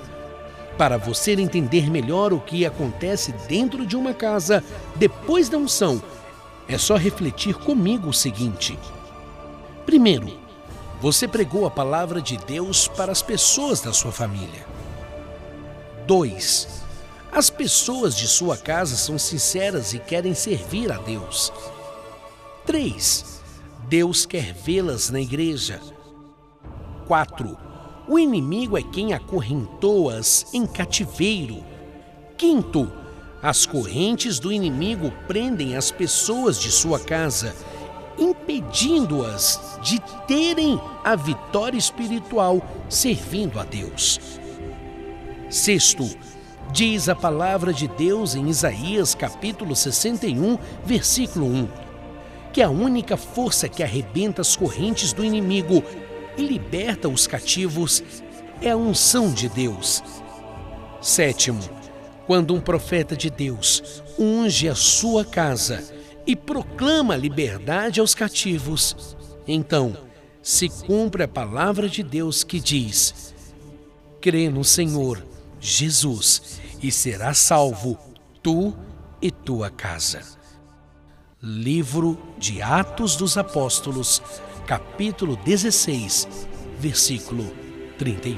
Para 0.78 0.98
você 0.98 1.34
entender 1.34 1.90
melhor 1.90 2.34
o 2.34 2.40
que 2.40 2.66
acontece 2.66 3.32
dentro 3.48 3.86
de 3.86 3.96
uma 3.96 4.14
casa 4.14 4.64
depois 4.96 5.50
da 5.50 5.58
unção, 5.58 6.02
é 6.68 6.78
só 6.78 6.96
refletir 6.96 7.56
comigo 7.56 8.10
o 8.10 8.14
seguinte. 8.14 8.78
Primeiro, 9.86 10.38
você 11.00 11.28
pregou 11.28 11.66
a 11.66 11.72
palavra 11.72 12.22
de 12.22 12.38
Deus 12.38 12.88
para 12.88 13.12
as 13.12 13.22
pessoas 13.22 13.82
da 13.82 13.94
sua 13.94 14.12
família. 14.12 14.66
2. 16.08 16.68
As 17.32 17.50
pessoas 17.50 18.16
de 18.16 18.28
sua 18.28 18.58
casa 18.58 18.96
são 18.96 19.20
sinceras 19.20 19.94
e 19.94 20.00
querem 20.00 20.34
servir 20.34 20.92
a 20.92 20.98
Deus. 20.98 21.52
3 22.66 23.34
Deus 23.88 24.26
quer 24.26 24.54
vê-las 24.54 25.10
na 25.10 25.20
igreja. 25.20 25.80
4. 27.06 27.73
O 28.08 28.20
inimigo 28.20 28.78
é 28.78 28.82
quem 28.82 29.14
acorrentou-as 29.14 30.54
em 30.54 30.66
cativeiro. 30.66 31.64
Quinto, 32.38 32.92
as 33.42 33.66
correntes 33.66 34.40
do 34.40 34.52
inimigo 34.52 35.12
prendem 35.26 35.78
as 35.78 35.90
pessoas 35.90 36.60
de 36.60 36.70
sua 36.70 37.00
casa, 37.00 37.56
impedindo-as 38.18 39.80
de 39.82 40.02
terem 40.28 40.80
a 41.04 41.16
vitória 41.16 41.78
espiritual 41.78 42.62
servindo 42.90 43.58
a 43.58 43.64
Deus. 43.64 44.20
Sexto, 45.50 46.10
diz 46.74 47.08
a 47.08 47.16
palavra 47.16 47.72
de 47.72 47.88
Deus 47.88 48.36
em 48.36 48.50
Isaías 48.50 49.16
capítulo 49.16 49.76
61, 49.76 50.58
versículo 50.84 51.46
1, 51.46 51.68
que 52.52 52.62
a 52.62 52.70
única 52.70 53.16
força 53.16 53.70
que 53.70 53.82
arrebenta 53.82 54.42
as 54.42 54.56
correntes 54.56 55.14
do 55.14 55.24
inimigo 55.24 55.84
e 56.38 56.46
liberta 56.46 57.10
os 57.10 57.28
cativos 57.28 58.04
é 58.62 58.72
a 58.72 58.78
unção 58.78 59.32
de 59.34 59.50
Deus. 59.50 60.04
Sétimo, 61.02 61.62
quando 62.26 62.54
um 62.54 62.62
profeta 62.62 63.16
de 63.16 63.30
Deus 63.30 64.02
unge 64.18 64.70
a 64.70 64.76
sua 64.76 65.26
casa 65.26 65.84
e 66.26 66.36
proclama 66.36 67.16
liberdade 67.16 68.00
aos 68.00 68.16
cativos, 68.16 69.16
então 69.48 69.98
se 70.42 70.70
cumpre 70.70 71.24
a 71.24 71.28
palavra 71.28 71.90
de 71.90 72.02
Deus 72.02 72.44
que 72.44 72.60
diz: 72.60 73.34
crê 74.22 74.50
no 74.50 74.64
Senhor 74.64 75.26
Jesus 75.60 76.60
e 76.82 76.92
serás 76.92 77.38
salvo, 77.38 77.98
tu 78.42 78.74
e 79.22 79.32
tua 79.32 79.70
casa. 79.70 80.22
Livro 81.42 82.18
de 82.38 82.62
Atos 82.62 83.18
dos 83.18 83.38
Apóstolos, 83.38 84.22
capítulo 84.66 85.36
16, 85.36 86.28
versículo 86.80 87.54
31. 87.98 88.38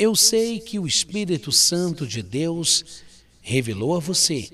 Eu 0.00 0.14
sei 0.16 0.58
que 0.58 0.78
o 0.78 0.86
Espírito 0.86 1.52
Santo 1.52 2.06
de 2.06 2.22
Deus 2.22 3.02
revelou 3.40 3.96
a 3.96 4.00
você 4.00 4.48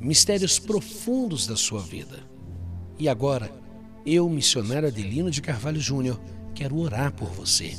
mistérios 0.00 0.58
profundos 0.58 1.46
da 1.46 1.56
sua 1.56 1.80
vida. 1.80 2.22
E 2.98 3.08
agora, 3.08 3.63
eu, 4.04 4.28
missionário 4.28 4.88
Adelino 4.88 5.30
de 5.30 5.40
Carvalho 5.40 5.80
Júnior, 5.80 6.20
quero 6.54 6.78
orar 6.78 7.12
por 7.12 7.28
você. 7.28 7.74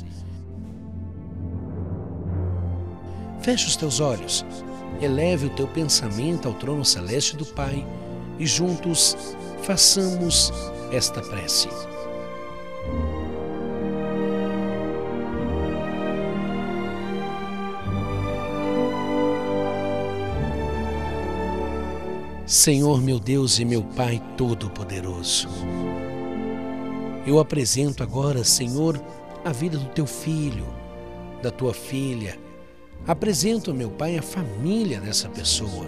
Feche 3.42 3.68
os 3.68 3.76
teus 3.76 4.00
olhos, 4.00 4.46
eleve 5.02 5.46
o 5.48 5.50
teu 5.52 5.68
pensamento 5.68 6.48
ao 6.48 6.54
trono 6.56 6.84
celeste 6.84 7.38
do 7.38 7.46
Pai 7.46 7.86
e 8.40 8.46
juntos 8.46 9.16
façamos 9.62 10.52
esta 10.92 11.22
prece. 11.22 11.70
Senhor 22.46 23.02
meu 23.02 23.20
Deus 23.20 23.58
e 23.60 23.66
meu 23.66 23.84
Pai 23.84 24.22
Todo-Poderoso, 24.38 25.50
eu 27.26 27.40
apresento 27.40 28.04
agora, 28.04 28.44
Senhor, 28.44 29.02
a 29.44 29.52
vida 29.52 29.78
do 29.78 29.90
teu 29.90 30.06
filho, 30.06 30.68
da 31.42 31.52
tua 31.52 31.74
filha. 31.74 32.38
Apresento, 33.08 33.74
meu 33.74 33.90
Pai, 33.90 34.18
a 34.18 34.22
família 34.22 35.00
dessa 35.00 35.30
pessoa 35.30 35.88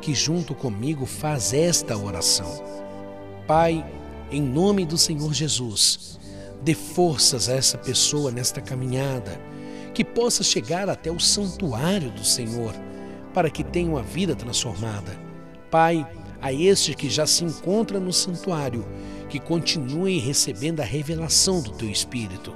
que 0.00 0.14
junto 0.14 0.54
comigo 0.54 1.04
faz 1.04 1.52
esta 1.52 1.96
oração. 1.96 2.62
Pai, 3.46 3.84
em 4.30 4.40
nome 4.40 4.86
do 4.86 4.96
Senhor 4.96 5.32
Jesus, 5.34 6.18
dê 6.62 6.74
forças 6.74 7.48
a 7.48 7.54
essa 7.54 7.76
pessoa 7.76 8.30
nesta 8.30 8.60
caminhada, 8.60 9.40
que 9.92 10.04
possa 10.04 10.42
chegar 10.42 10.88
até 10.88 11.10
o 11.10 11.20
santuário 11.20 12.10
do 12.10 12.24
Senhor, 12.24 12.74
para 13.34 13.50
que 13.50 13.62
tenha 13.62 13.90
uma 13.90 14.02
vida 14.02 14.34
transformada 14.34 15.30
Pai, 15.70 16.04
a 16.42 16.52
este 16.52 16.94
que 16.94 17.08
já 17.08 17.26
se 17.26 17.44
encontra 17.44 18.00
no 18.00 18.12
santuário, 18.12 18.84
que 19.30 19.38
continue 19.38 20.18
recebendo 20.18 20.80
a 20.80 20.84
revelação 20.84 21.62
do 21.62 21.70
teu 21.70 21.88
Espírito. 21.88 22.52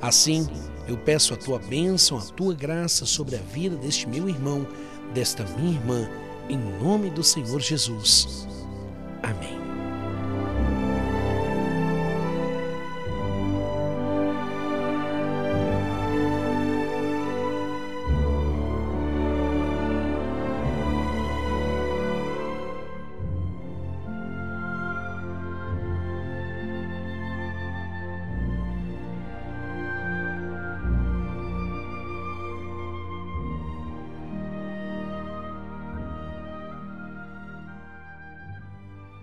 Assim, 0.00 0.46
eu 0.86 0.96
peço 0.96 1.32
a 1.32 1.36
tua 1.36 1.58
bênção, 1.58 2.18
a 2.18 2.22
tua 2.22 2.54
graça 2.54 3.06
sobre 3.06 3.36
a 3.36 3.40
vida 3.40 3.76
deste 3.76 4.08
meu 4.08 4.28
irmão, 4.28 4.66
desta 5.14 5.44
minha 5.56 5.72
irmã, 5.72 6.08
em 6.48 6.58
nome 6.58 7.08
do 7.10 7.24
Senhor 7.24 7.60
Jesus. 7.60 8.46
Amém. 9.22 9.61